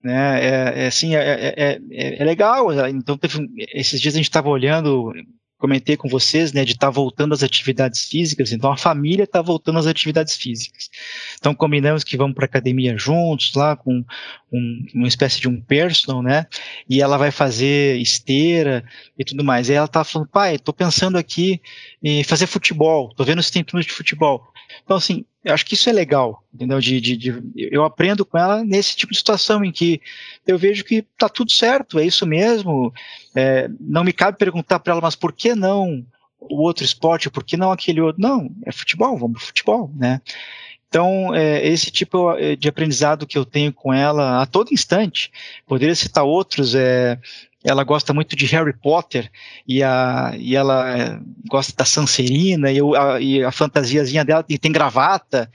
né? 0.03 0.43
É, 0.43 0.83
é 0.83 0.87
assim, 0.87 1.15
é, 1.15 1.19
é, 1.19 1.79
é, 1.91 2.21
é 2.21 2.23
legal. 2.23 2.73
Então, 2.87 3.17
teve, 3.17 3.47
esses 3.73 4.01
dias 4.01 4.15
a 4.15 4.17
gente 4.17 4.25
estava 4.25 4.49
olhando 4.49 5.13
comentei 5.61 5.95
com 5.95 6.09
vocês, 6.09 6.51
né, 6.51 6.65
de 6.65 6.73
estar 6.73 6.87
tá 6.87 6.91
voltando 6.91 7.33
às 7.33 7.43
atividades 7.43 8.05
físicas, 8.05 8.51
então 8.51 8.71
a 8.71 8.77
família 8.77 9.23
está 9.23 9.41
voltando 9.41 9.77
às 9.77 9.85
atividades 9.85 10.35
físicas. 10.35 10.89
Então 11.37 11.53
combinamos 11.53 12.03
que 12.03 12.17
vamos 12.17 12.35
para 12.35 12.45
academia 12.45 12.97
juntos, 12.97 13.53
lá 13.53 13.75
com 13.75 14.03
um, 14.51 14.85
uma 14.93 15.07
espécie 15.07 15.39
de 15.39 15.47
um 15.47 15.61
personal, 15.61 16.21
né, 16.21 16.45
e 16.89 17.01
ela 17.01 17.17
vai 17.17 17.31
fazer 17.31 17.97
esteira 17.97 18.83
e 19.17 19.23
tudo 19.23 19.43
mais. 19.43 19.69
E 19.69 19.73
ela 19.73 19.87
tá 19.87 20.03
falando, 20.03 20.29
pai, 20.29 20.55
estou 20.55 20.73
pensando 20.73 21.17
aqui 21.17 21.61
em 22.03 22.23
fazer 22.23 22.47
futebol, 22.47 23.09
estou 23.09 23.25
vendo 23.25 23.41
se 23.41 23.51
tem 23.51 23.63
turnos 23.63 23.85
de 23.85 23.93
futebol. 23.93 24.51
Então 24.83 24.97
assim, 24.97 25.25
eu 25.43 25.53
acho 25.53 25.65
que 25.65 25.73
isso 25.73 25.89
é 25.89 25.93
legal, 25.93 26.43
entendeu? 26.53 26.79
De, 26.79 27.01
de, 27.01 27.17
de, 27.17 27.43
eu 27.55 27.83
aprendo 27.83 28.23
com 28.23 28.37
ela 28.37 28.63
nesse 28.63 28.95
tipo 28.95 29.11
de 29.11 29.17
situação 29.17 29.65
em 29.65 29.71
que 29.71 29.99
eu 30.45 30.57
vejo 30.57 30.83
que 30.83 31.01
tá 31.17 31.27
tudo 31.27 31.51
certo, 31.51 31.97
é 31.97 32.05
isso 32.05 32.27
mesmo. 32.27 32.93
É, 33.35 33.67
não 33.79 34.03
me 34.03 34.13
cabe 34.13 34.37
perguntar 34.37 34.79
para 34.79 34.93
ela, 34.93 35.01
mas 35.01 35.15
por 35.15 35.33
que 35.33 35.55
não 35.55 36.05
o 36.39 36.61
outro 36.61 36.83
esporte? 36.83 37.29
Por 37.29 37.43
que 37.43 37.57
não 37.57 37.71
aquele 37.71 38.01
outro? 38.01 38.21
Não, 38.21 38.53
é 38.65 38.71
futebol, 38.71 39.17
vamos 39.17 39.37
pro 39.37 39.47
futebol, 39.47 39.91
né? 39.95 40.21
Então, 40.91 41.33
é, 41.33 41.65
esse 41.65 41.89
tipo 41.89 42.35
de 42.59 42.67
aprendizado 42.67 43.25
que 43.25 43.37
eu 43.37 43.45
tenho 43.45 43.71
com 43.71 43.93
ela 43.93 44.41
a 44.41 44.45
todo 44.45 44.73
instante, 44.73 45.31
poderia 45.65 45.95
citar 45.95 46.25
outros, 46.25 46.75
é, 46.75 47.17
ela 47.63 47.85
gosta 47.85 48.13
muito 48.13 48.35
de 48.35 48.45
Harry 48.47 48.73
Potter 48.73 49.31
e, 49.65 49.81
a, 49.81 50.33
e 50.37 50.53
ela 50.53 50.99
é, 50.99 51.17
gosta 51.47 51.73
da 51.77 51.85
Sancerina 51.85 52.69
e, 52.73 52.79
a, 52.79 53.21
e 53.21 53.41
a 53.41 53.53
fantasiazinha 53.53 54.25
dela 54.25 54.43
tem, 54.43 54.57
tem 54.57 54.71
gravata. 54.71 55.49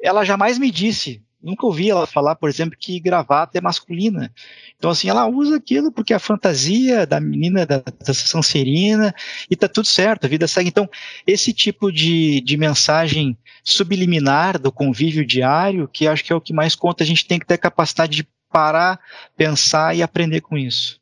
Ela 0.00 0.24
jamais 0.24 0.56
me 0.56 0.70
disse, 0.70 1.20
nunca 1.42 1.66
ouvi 1.66 1.90
ela 1.90 2.06
falar, 2.06 2.34
por 2.36 2.48
exemplo, 2.48 2.76
que 2.78 2.98
gravata 2.98 3.56
é 3.58 3.60
masculina. 3.60 4.32
Então, 4.76 4.90
assim, 4.90 5.08
ela 5.08 5.26
usa 5.26 5.56
aquilo 5.56 5.92
porque 5.92 6.12
é 6.12 6.16
a 6.16 6.20
fantasia 6.20 7.06
da 7.06 7.20
menina 7.20 7.64
da, 7.64 7.78
da 7.78 8.14
Sancerina 8.14 9.14
e 9.50 9.56
tá 9.56 9.68
tudo 9.68 9.86
certo, 9.86 10.24
a 10.24 10.28
vida 10.28 10.48
segue. 10.48 10.68
Então, 10.68 10.88
esse 11.26 11.52
tipo 11.52 11.92
de, 11.92 12.40
de 12.40 12.56
mensagem 12.56 13.36
subliminar 13.62 14.58
do 14.58 14.72
convívio 14.72 15.26
diário, 15.26 15.88
que 15.88 16.08
acho 16.08 16.24
que 16.24 16.32
é 16.32 16.36
o 16.36 16.40
que 16.40 16.52
mais 16.52 16.74
conta, 16.74 17.04
a 17.04 17.06
gente 17.06 17.26
tem 17.26 17.38
que 17.38 17.46
ter 17.46 17.58
capacidade 17.58 18.16
de 18.16 18.28
parar, 18.50 18.98
pensar 19.36 19.94
e 19.96 20.02
aprender 20.02 20.40
com 20.40 20.56
isso. 20.56 21.00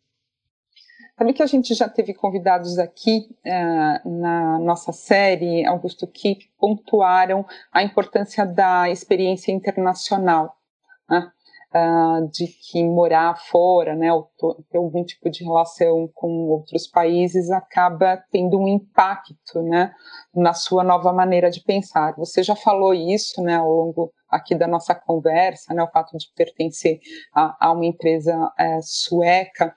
Sabe 1.16 1.32
que 1.32 1.42
a 1.42 1.46
gente 1.46 1.74
já 1.74 1.88
teve 1.88 2.12
convidados 2.12 2.78
aqui 2.78 3.28
uh, 3.46 4.20
na 4.20 4.58
nossa 4.58 4.92
série, 4.92 5.64
Augusto, 5.64 6.06
que 6.08 6.38
pontuaram 6.58 7.46
a 7.72 7.82
importância 7.82 8.44
da 8.44 8.90
experiência 8.90 9.52
internacional, 9.52 10.56
né? 11.08 11.30
uh, 11.74 12.28
de 12.30 12.46
que 12.46 12.84
morar 12.84 13.36
fora, 13.36 13.96
né, 13.96 14.12
ou 14.12 14.30
ter 14.70 14.78
algum 14.78 15.04
tipo 15.04 15.28
de 15.28 15.44
relação 15.44 16.08
com 16.14 16.28
outros 16.48 16.86
países 16.86 17.50
acaba 17.50 18.22
tendo 18.30 18.58
um 18.58 18.68
impacto, 18.68 19.62
né, 19.62 19.92
na 20.34 20.52
sua 20.54 20.84
nova 20.84 21.12
maneira 21.12 21.50
de 21.50 21.60
pensar. 21.60 22.14
Você 22.16 22.42
já 22.42 22.54
falou 22.54 22.94
isso, 22.94 23.42
né, 23.42 23.56
ao 23.56 23.70
longo 23.70 24.12
aqui 24.28 24.54
da 24.54 24.68
nossa 24.68 24.94
conversa, 24.94 25.74
né, 25.74 25.82
o 25.82 25.90
fato 25.90 26.16
de 26.16 26.26
pertencer 26.36 27.00
a, 27.34 27.68
a 27.68 27.72
uma 27.72 27.86
empresa 27.86 28.52
é, 28.58 28.78
sueca. 28.80 29.74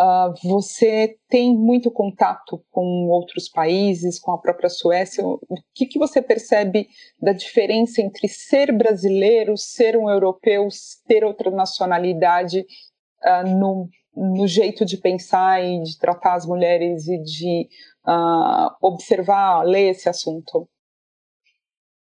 Uh, 0.00 0.32
você 0.48 1.14
tem 1.28 1.54
muito 1.54 1.90
contato 1.90 2.64
com 2.70 3.06
outros 3.10 3.50
países, 3.50 4.18
com 4.18 4.32
a 4.32 4.38
própria 4.38 4.70
Suécia. 4.70 5.22
O 5.26 5.38
que, 5.74 5.84
que 5.84 5.98
você 5.98 6.22
percebe 6.22 6.88
da 7.20 7.34
diferença 7.34 8.00
entre 8.00 8.26
ser 8.26 8.72
brasileiro, 8.72 9.58
ser 9.58 9.98
um 9.98 10.08
europeu, 10.08 10.66
ter 11.06 11.22
outra 11.22 11.50
nacionalidade 11.50 12.60
uh, 12.60 13.46
no, 13.46 13.90
no, 14.16 14.48
jeito 14.48 14.86
de 14.86 14.96
pensar 14.96 15.62
e 15.62 15.82
de 15.82 15.98
tratar 15.98 16.32
as 16.32 16.46
mulheres 16.46 17.06
e 17.06 17.22
de 17.22 17.68
uh, 18.08 18.70
observar, 18.80 19.64
ler 19.64 19.90
esse 19.90 20.08
assunto? 20.08 20.66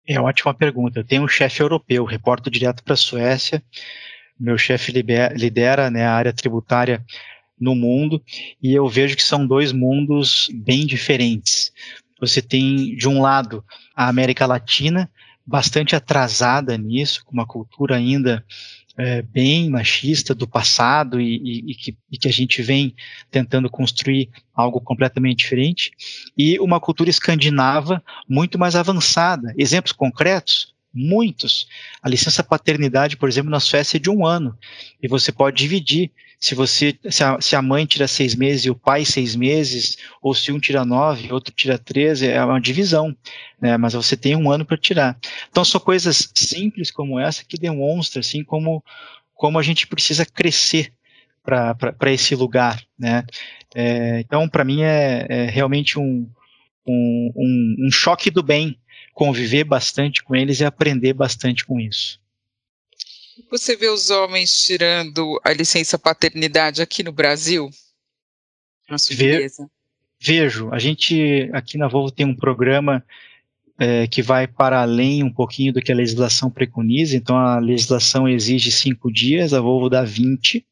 É 0.07 0.21
ótima 0.21 0.53
pergunta. 0.53 0.99
Eu 0.99 1.07
tenho 1.07 1.25
um 1.25 1.29
chefe 1.29 1.63
europeu, 1.63 2.05
reporto 2.05 2.51
direto 2.51 2.85
para 2.85 2.93
a 2.93 2.99
Suécia. 2.99 3.63
Meu 4.39 4.59
chefe 4.59 4.93
lidera 4.93 5.91
né, 5.91 6.05
a 6.05 6.13
área 6.13 6.33
tributária 6.35 7.03
no 7.61 7.75
mundo, 7.75 8.23
e 8.63 8.73
eu 8.73 8.89
vejo 8.89 9.17
que 9.17 9.23
são 9.23 9.47
dois 9.47 9.73
mundos 9.73 10.49
bem 10.53 10.87
diferentes. 10.87 11.73
Você 12.21 12.41
tem, 12.41 12.95
de 12.97 13.09
um 13.09 13.21
lado, 13.21 13.65
a 13.95 14.09
América 14.09 14.47
Latina, 14.47 15.11
bastante 15.47 15.97
atrasada 15.97 16.77
nisso, 16.79 17.25
com 17.25 17.33
uma 17.33 17.47
cultura 17.47 17.97
ainda 17.97 18.45
é, 18.97 19.23
bem 19.23 19.71
machista 19.71 20.35
do 20.35 20.47
passado 20.47 21.21
e, 21.21 21.37
e, 21.37 21.71
e, 21.71 21.75
que, 21.75 21.97
e, 22.13 22.19
que, 22.19 22.29
a 22.29 22.33
gente 22.33 22.61
vem 22.61 22.95
tentando 23.31 23.71
construir 23.71 24.29
algo 24.55 24.81
completamente 24.81 25.39
diferente, 25.39 25.91
e 26.37 26.59
uma 26.61 26.79
cultura 26.79 27.09
escandinava 27.09 28.03
muito 28.29 28.59
mais 28.59 28.77
avançada. 28.77 29.55
Exemplos 29.57 29.93
concretos? 29.93 30.75
Muitos. 30.93 31.67
A 32.03 32.09
licença 32.09 32.43
paternidade, 32.43 33.17
por 33.17 33.29
exemplo, 33.29 33.51
na 33.51 33.61
Suécia 33.61 33.97
é 33.97 34.01
de 34.01 34.11
um 34.11 34.27
ano, 34.27 34.59
e 35.03 35.09
você 35.09 35.33
pode 35.33 35.57
dividir 35.57 36.11
se 36.41 36.55
você 36.55 36.99
se 37.11 37.23
a, 37.23 37.39
se 37.39 37.55
a, 37.55 37.61
mãe 37.61 37.85
tira 37.85 38.09
seis 38.09 38.35
meses 38.35 38.65
e 38.65 38.71
o 38.71 38.75
pai 38.75 39.05
seis 39.05 39.37
meses, 39.37 39.99
ou 40.23 40.35
se 40.35 40.51
um 40.51 40.59
tira 40.59 40.87
nove, 40.87 41.31
outro 41.31 41.55
tira 41.55 41.79
treze, 41.79 42.27
é 42.27 42.43
uma 42.43 42.61
divisão, 42.61 43.15
né? 43.61 43.77
Mas 43.77 43.93
você 43.93 44.17
tem 44.17 44.35
um 44.35 44.51
ano 44.51 44.65
para 44.65 44.79
tirar. 44.79 45.19
Então 45.51 45.63
são 45.65 45.79
coisas 45.79 46.33
simples 46.35 46.91
como 46.91 47.21
essa 47.21 47.45
que 47.45 47.59
demonstram 47.59 48.21
assim 48.21 48.43
como 48.43 48.83
como 49.35 49.59
a 49.59 49.63
gente 49.63 49.87
precisa 49.87 50.25
crescer 50.25 50.93
para 51.43 52.13
esse 52.13 52.35
lugar, 52.35 52.83
né? 52.99 53.25
É, 53.75 54.21
então 54.21 54.49
para 54.49 54.65
mim 54.65 54.83
é, 54.83 55.27
é 55.29 55.45
realmente 55.45 55.99
um, 55.99 56.27
um, 56.87 57.33
um, 57.37 57.87
um 57.87 57.91
choque 57.91 58.31
do 58.31 58.43
bem 58.43 58.79
conviver 59.13 59.65
bastante 59.65 60.25
com 60.25 60.35
eles 60.35 60.61
e 60.61 60.65
aprender 60.65 61.13
bastante 61.13 61.67
com 61.67 61.79
isso. 61.79 62.19
Você 63.51 63.77
vê 63.77 63.89
os 63.89 64.11
homens 64.11 64.53
tirando 64.65 65.41
a 65.45 65.53
licença 65.53 65.99
paternidade 65.99 66.83
aqui 66.83 67.03
no 67.03 67.13
Brasil? 67.13 67.71
Na 68.89 68.97
Ve 69.11 69.49
vejo. 70.21 70.69
A 70.71 70.79
gente 70.79 71.49
aqui 71.53 71.79
na 71.79 71.89
Volvo 71.89 72.11
tem 72.11 72.27
um 72.27 72.37
programa 72.37 73.05
é, 73.79 74.07
que 74.07 74.21
vai 74.21 74.47
para 74.47 74.83
além 74.83 75.23
um 75.23 75.33
pouquinho 75.33 75.73
do 75.73 75.81
que 75.81 75.91
a 75.91 75.95
legislação 75.95 76.51
preconiza. 76.51 77.17
Então 77.17 77.37
a 77.37 77.59
legislação 77.59 78.29
exige 78.29 78.71
cinco 78.71 79.11
dias, 79.11 79.55
a 79.55 79.61
Volvo 79.61 79.89
dá 79.89 80.05
20. 80.05 80.65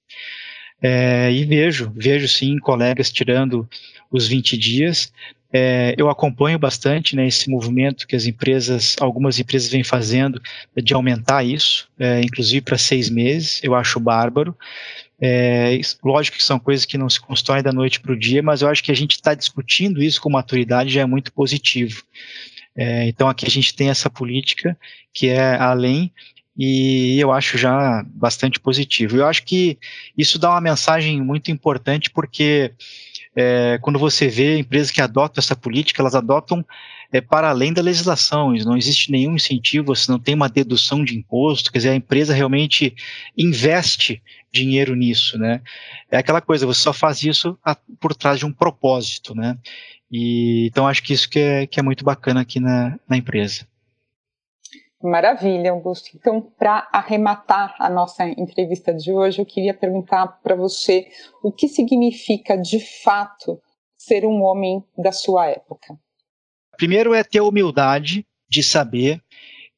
É, 0.80 1.32
e 1.32 1.44
vejo, 1.44 1.90
vejo 1.96 2.28
sim 2.28 2.58
colegas 2.58 3.10
tirando 3.10 3.68
os 4.10 4.28
20 4.28 4.56
dias. 4.58 5.12
É, 5.52 5.94
eu 5.96 6.10
acompanho 6.10 6.58
bastante 6.58 7.16
né, 7.16 7.26
esse 7.26 7.48
movimento 7.48 8.06
que 8.06 8.14
as 8.14 8.26
empresas, 8.26 8.96
algumas 9.00 9.38
empresas 9.38 9.70
vêm 9.70 9.82
fazendo 9.82 10.40
de 10.76 10.92
aumentar 10.92 11.42
isso, 11.42 11.88
é, 11.98 12.20
inclusive 12.20 12.60
para 12.60 12.76
seis 12.76 13.08
meses. 13.08 13.60
Eu 13.62 13.74
acho 13.74 13.98
bárbaro. 13.98 14.56
É, 15.20 15.80
lógico 16.04 16.36
que 16.36 16.44
são 16.44 16.58
coisas 16.58 16.84
que 16.84 16.98
não 16.98 17.08
se 17.08 17.20
constroem 17.20 17.62
da 17.62 17.72
noite 17.72 17.98
para 17.98 18.12
o 18.12 18.18
dia, 18.18 18.42
mas 18.42 18.62
eu 18.62 18.68
acho 18.68 18.84
que 18.84 18.92
a 18.92 18.96
gente 18.96 19.12
está 19.12 19.34
discutindo 19.34 20.02
isso 20.02 20.20
com 20.20 20.30
maturidade 20.30 20.90
já 20.90 21.00
é 21.00 21.06
muito 21.06 21.32
positivo. 21.32 22.02
É, 22.76 23.08
então 23.08 23.28
aqui 23.28 23.44
a 23.44 23.50
gente 23.50 23.74
tem 23.74 23.90
essa 23.90 24.08
política 24.08 24.78
que 25.12 25.28
é 25.28 25.56
além 25.56 26.12
e 26.56 27.18
eu 27.18 27.32
acho 27.32 27.58
já 27.58 28.04
bastante 28.08 28.60
positivo. 28.60 29.16
Eu 29.16 29.26
acho 29.26 29.44
que 29.44 29.78
isso 30.16 30.38
dá 30.38 30.50
uma 30.50 30.60
mensagem 30.60 31.20
muito 31.20 31.50
importante 31.50 32.10
porque 32.10 32.72
é, 33.40 33.78
quando 33.80 34.00
você 34.00 34.26
vê 34.26 34.58
empresas 34.58 34.90
que 34.90 35.00
adotam 35.00 35.40
essa 35.40 35.54
política, 35.54 36.02
elas 36.02 36.16
adotam 36.16 36.66
é, 37.12 37.20
para 37.20 37.48
além 37.48 37.72
da 37.72 37.80
legislação, 37.80 38.52
não 38.64 38.76
existe 38.76 39.12
nenhum 39.12 39.36
incentivo, 39.36 39.94
você 39.94 40.10
não 40.10 40.18
tem 40.18 40.34
uma 40.34 40.48
dedução 40.48 41.04
de 41.04 41.16
imposto, 41.16 41.70
quer 41.70 41.78
dizer, 41.78 41.90
a 41.90 41.94
empresa 41.94 42.34
realmente 42.34 42.96
investe 43.36 44.20
dinheiro 44.52 44.96
nisso, 44.96 45.38
né? 45.38 45.62
É 46.10 46.18
aquela 46.18 46.40
coisa, 46.40 46.66
você 46.66 46.80
só 46.80 46.92
faz 46.92 47.22
isso 47.22 47.56
a, 47.64 47.76
por 48.00 48.12
trás 48.12 48.40
de 48.40 48.44
um 48.44 48.52
propósito, 48.52 49.36
né? 49.36 49.56
E, 50.10 50.66
então 50.66 50.88
acho 50.88 51.00
que 51.04 51.12
isso 51.12 51.30
que 51.30 51.38
é, 51.38 51.66
que 51.66 51.78
é 51.78 51.82
muito 51.82 52.04
bacana 52.04 52.40
aqui 52.40 52.58
na, 52.58 52.98
na 53.08 53.16
empresa. 53.16 53.68
Maravilha, 55.02 55.70
Augusto. 55.70 56.10
Então, 56.14 56.40
para 56.40 56.88
arrematar 56.92 57.74
a 57.78 57.88
nossa 57.88 58.26
entrevista 58.26 58.92
de 58.92 59.12
hoje, 59.12 59.40
eu 59.40 59.46
queria 59.46 59.72
perguntar 59.72 60.26
para 60.42 60.56
você 60.56 61.06
o 61.42 61.52
que 61.52 61.68
significa 61.68 62.56
de 62.56 62.80
fato 63.02 63.60
ser 63.96 64.24
um 64.24 64.42
homem 64.42 64.82
da 64.96 65.12
sua 65.12 65.46
época? 65.46 65.96
Primeiro 66.76 67.14
é 67.14 67.22
ter 67.22 67.40
humildade 67.40 68.26
de 68.48 68.62
saber 68.62 69.20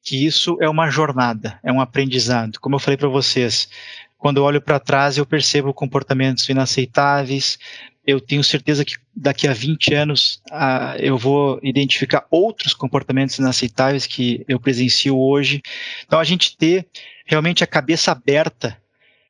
que 0.01 0.25
isso 0.25 0.57
é 0.59 0.69
uma 0.69 0.89
jornada, 0.89 1.59
é 1.63 1.71
um 1.71 1.81
aprendizado. 1.81 2.59
Como 2.59 2.75
eu 2.75 2.79
falei 2.79 2.97
para 2.97 3.07
vocês, 3.07 3.69
quando 4.17 4.37
eu 4.37 4.43
olho 4.43 4.61
para 4.61 4.79
trás, 4.79 5.17
eu 5.17 5.25
percebo 5.25 5.73
comportamentos 5.73 6.47
inaceitáveis. 6.47 7.57
Eu 8.05 8.19
tenho 8.19 8.43
certeza 8.43 8.83
que 8.83 8.95
daqui 9.15 9.47
a 9.47 9.53
20 9.53 9.93
anos 9.93 10.41
ah, 10.51 10.95
eu 10.97 11.17
vou 11.17 11.59
identificar 11.61 12.25
outros 12.31 12.73
comportamentos 12.73 13.37
inaceitáveis 13.37 14.07
que 14.07 14.43
eu 14.47 14.59
presencio 14.59 15.17
hoje. 15.17 15.61
Então, 16.05 16.19
a 16.19 16.23
gente 16.23 16.57
ter 16.57 16.87
realmente 17.25 17.63
a 17.63 17.67
cabeça 17.67 18.11
aberta 18.11 18.77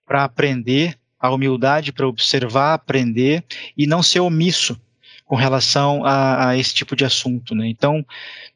para 0.05 0.23
aprender, 0.23 0.97
a 1.19 1.29
humildade 1.29 1.91
para 1.91 2.07
observar, 2.07 2.73
aprender 2.73 3.43
e 3.77 3.85
não 3.85 4.01
ser 4.01 4.21
omisso 4.21 4.79
com 5.25 5.35
relação 5.35 6.03
a, 6.03 6.49
a 6.49 6.57
esse 6.57 6.73
tipo 6.73 6.95
de 6.95 7.05
assunto. 7.05 7.53
Né? 7.53 7.67
Então, 7.67 8.05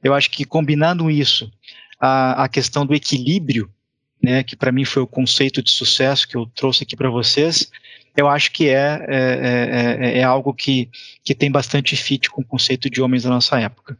eu 0.03 0.13
acho 0.13 0.29
que 0.31 0.43
combinando 0.43 1.09
isso, 1.11 1.51
a, 1.99 2.43
a 2.43 2.49
questão 2.49 2.85
do 2.85 2.93
equilíbrio, 2.93 3.69
né, 4.21 4.43
que 4.43 4.55
para 4.55 4.71
mim 4.71 4.83
foi 4.83 5.03
o 5.03 5.07
conceito 5.07 5.61
de 5.61 5.71
sucesso 5.71 6.27
que 6.27 6.35
eu 6.35 6.45
trouxe 6.47 6.83
aqui 6.83 6.95
para 6.95 7.09
vocês, 7.09 7.71
eu 8.15 8.27
acho 8.27 8.51
que 8.51 8.69
é, 8.69 9.05
é, 9.07 9.15
é, 9.17 10.07
é, 10.07 10.19
é 10.19 10.23
algo 10.23 10.53
que, 10.53 10.89
que 11.23 11.35
tem 11.35 11.51
bastante 11.51 11.95
fit 11.95 12.29
com 12.29 12.41
o 12.41 12.45
conceito 12.45 12.89
de 12.89 13.01
homens 13.01 13.23
da 13.23 13.29
nossa 13.29 13.59
época. 13.59 13.97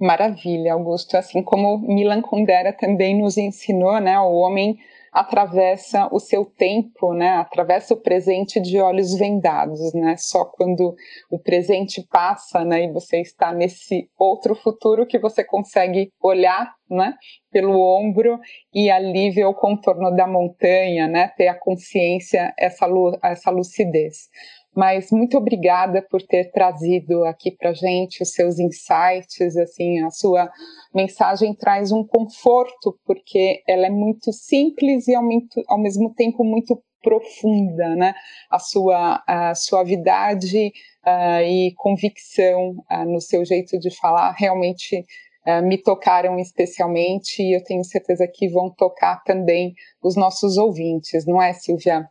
Maravilha, 0.00 0.72
Augusto. 0.72 1.16
Assim 1.16 1.42
como 1.42 1.78
Milan 1.78 2.20
Kundera 2.20 2.72
também 2.72 3.20
nos 3.20 3.38
ensinou, 3.38 4.00
né, 4.00 4.18
o 4.18 4.34
homem 4.34 4.78
atravessa 5.12 6.08
o 6.10 6.18
seu 6.18 6.46
tempo, 6.46 7.12
né? 7.12 7.32
Atravessa 7.32 7.92
o 7.92 8.00
presente 8.00 8.58
de 8.58 8.80
olhos 8.80 9.14
vendados, 9.14 9.92
né? 9.92 10.16
Só 10.16 10.46
quando 10.46 10.94
o 11.30 11.38
presente 11.38 12.02
passa, 12.10 12.64
né? 12.64 12.84
E 12.84 12.92
você 12.92 13.20
está 13.20 13.52
nesse 13.52 14.08
outro 14.18 14.54
futuro 14.54 15.06
que 15.06 15.18
você 15.18 15.44
consegue 15.44 16.10
olhar, 16.20 16.74
né? 16.88 17.14
Pelo 17.50 17.78
ombro 17.78 18.38
e 18.72 18.90
ali 18.90 19.30
ver 19.30 19.44
o 19.44 19.54
contorno 19.54 20.10
da 20.16 20.26
montanha, 20.26 21.06
né? 21.06 21.28
Ter 21.36 21.48
a 21.48 21.58
consciência, 21.58 22.54
essa, 22.58 22.86
essa 23.22 23.50
lucidez. 23.50 24.30
Mas 24.74 25.10
muito 25.10 25.36
obrigada 25.36 26.00
por 26.10 26.22
ter 26.22 26.50
trazido 26.50 27.24
aqui 27.24 27.50
para 27.50 27.74
gente 27.74 28.22
os 28.22 28.32
seus 28.32 28.58
insights, 28.58 29.56
assim, 29.56 30.02
a 30.02 30.10
sua 30.10 30.50
mensagem 30.94 31.54
traz 31.54 31.92
um 31.92 32.02
conforto 32.02 32.98
porque 33.04 33.62
ela 33.68 33.86
é 33.86 33.90
muito 33.90 34.32
simples 34.32 35.08
e 35.08 35.14
ao, 35.14 35.22
muito, 35.22 35.62
ao 35.68 35.78
mesmo 35.78 36.14
tempo 36.14 36.42
muito 36.42 36.82
profunda, 37.02 37.94
né? 37.96 38.14
A 38.50 38.58
sua 38.58 39.22
a 39.26 39.54
suavidade 39.54 40.72
uh, 41.04 41.42
e 41.44 41.74
convicção 41.76 42.76
uh, 42.90 43.04
no 43.04 43.20
seu 43.20 43.44
jeito 43.44 43.78
de 43.78 43.94
falar 43.96 44.32
realmente 44.38 45.04
uh, 45.46 45.62
me 45.66 45.76
tocaram 45.76 46.38
especialmente 46.38 47.42
e 47.42 47.56
eu 47.56 47.62
tenho 47.64 47.84
certeza 47.84 48.26
que 48.32 48.48
vão 48.48 48.70
tocar 48.70 49.22
também 49.24 49.74
os 50.02 50.16
nossos 50.16 50.56
ouvintes, 50.56 51.26
não 51.26 51.42
é, 51.42 51.52
Silvia? 51.52 52.08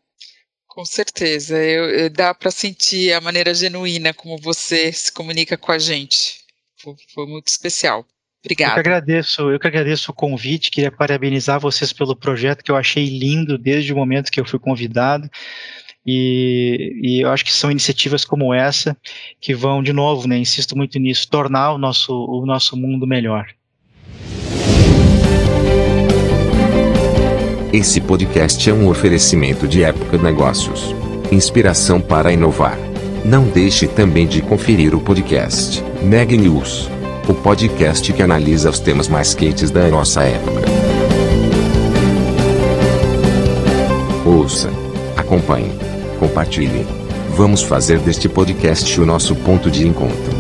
Com 0.82 0.86
certeza, 0.86 1.63
eu, 1.63 1.91
eu 1.91 2.09
dá 2.09 2.34
para 2.34 2.49
sentir 2.49 3.13
a 3.13 3.21
maneira 3.21 3.53
genuína 3.53 4.15
como 4.15 4.36
você 4.39 4.91
se 4.91 5.11
comunica 5.11 5.55
com 5.55 5.71
a 5.71 5.77
gente. 5.77 6.39
Foi, 6.82 6.95
foi 7.13 7.27
muito 7.27 7.49
especial. 7.49 8.03
Obrigada. 8.43 8.71
Eu 8.71 8.73
que 8.84 8.89
agradeço, 8.89 9.51
eu 9.51 9.59
que 9.59 9.67
agradeço 9.67 10.09
o 10.09 10.15
convite, 10.15 10.71
queria 10.71 10.91
parabenizar 10.91 11.59
vocês 11.59 11.93
pelo 11.93 12.15
projeto 12.15 12.63
que 12.63 12.71
eu 12.71 12.75
achei 12.75 13.05
lindo 13.05 13.59
desde 13.59 13.93
o 13.93 13.95
momento 13.95 14.32
que 14.32 14.39
eu 14.39 14.45
fui 14.45 14.57
convidado. 14.57 15.29
E, 16.03 16.99
e, 16.99 17.21
eu 17.21 17.29
acho 17.29 17.45
que 17.45 17.53
são 17.53 17.69
iniciativas 17.69 18.25
como 18.25 18.51
essa 18.51 18.97
que 19.39 19.53
vão, 19.53 19.84
de 19.84 19.93
novo, 19.93 20.27
né, 20.27 20.36
insisto 20.36 20.75
muito 20.75 20.97
nisso, 20.97 21.29
tornar 21.29 21.73
o 21.73 21.77
nosso, 21.77 22.11
o 22.11 22.43
nosso 22.43 22.75
mundo 22.75 23.05
melhor. 23.05 23.53
Esse 27.74 28.01
podcast 28.01 28.69
é 28.69 28.74
um 28.74 28.89
oferecimento 28.89 29.65
de 29.65 29.82
Época 29.82 30.17
Negócios. 30.17 30.93
Inspiração 31.32 32.01
para 32.01 32.34
inovar. 32.34 32.78
Não 33.24 33.45
deixe 33.45 33.88
também 33.88 34.28
de 34.28 34.41
conferir 34.41 34.93
o 34.93 34.99
podcast 34.99 35.82
Neg 36.03 36.36
News, 36.36 36.89
o 37.30 37.34
podcast 37.34 38.11
que 38.11 38.22
analisa 38.22 38.69
os 38.69 38.78
temas 38.82 39.07
mais 39.07 39.34
quentes 39.34 39.72
da 39.72 39.88
nossa 39.88 40.22
época. 40.24 40.63
Ouça, 44.26 44.69
acompanhe, 45.15 45.72
compartilhe. 46.19 46.86
Vamos 47.38 47.63
fazer 47.63 47.99
deste 47.99 48.28
podcast 48.28 48.99
o 48.99 49.05
nosso 49.05 49.34
ponto 49.34 49.72
de 49.72 49.88
encontro. 49.88 50.30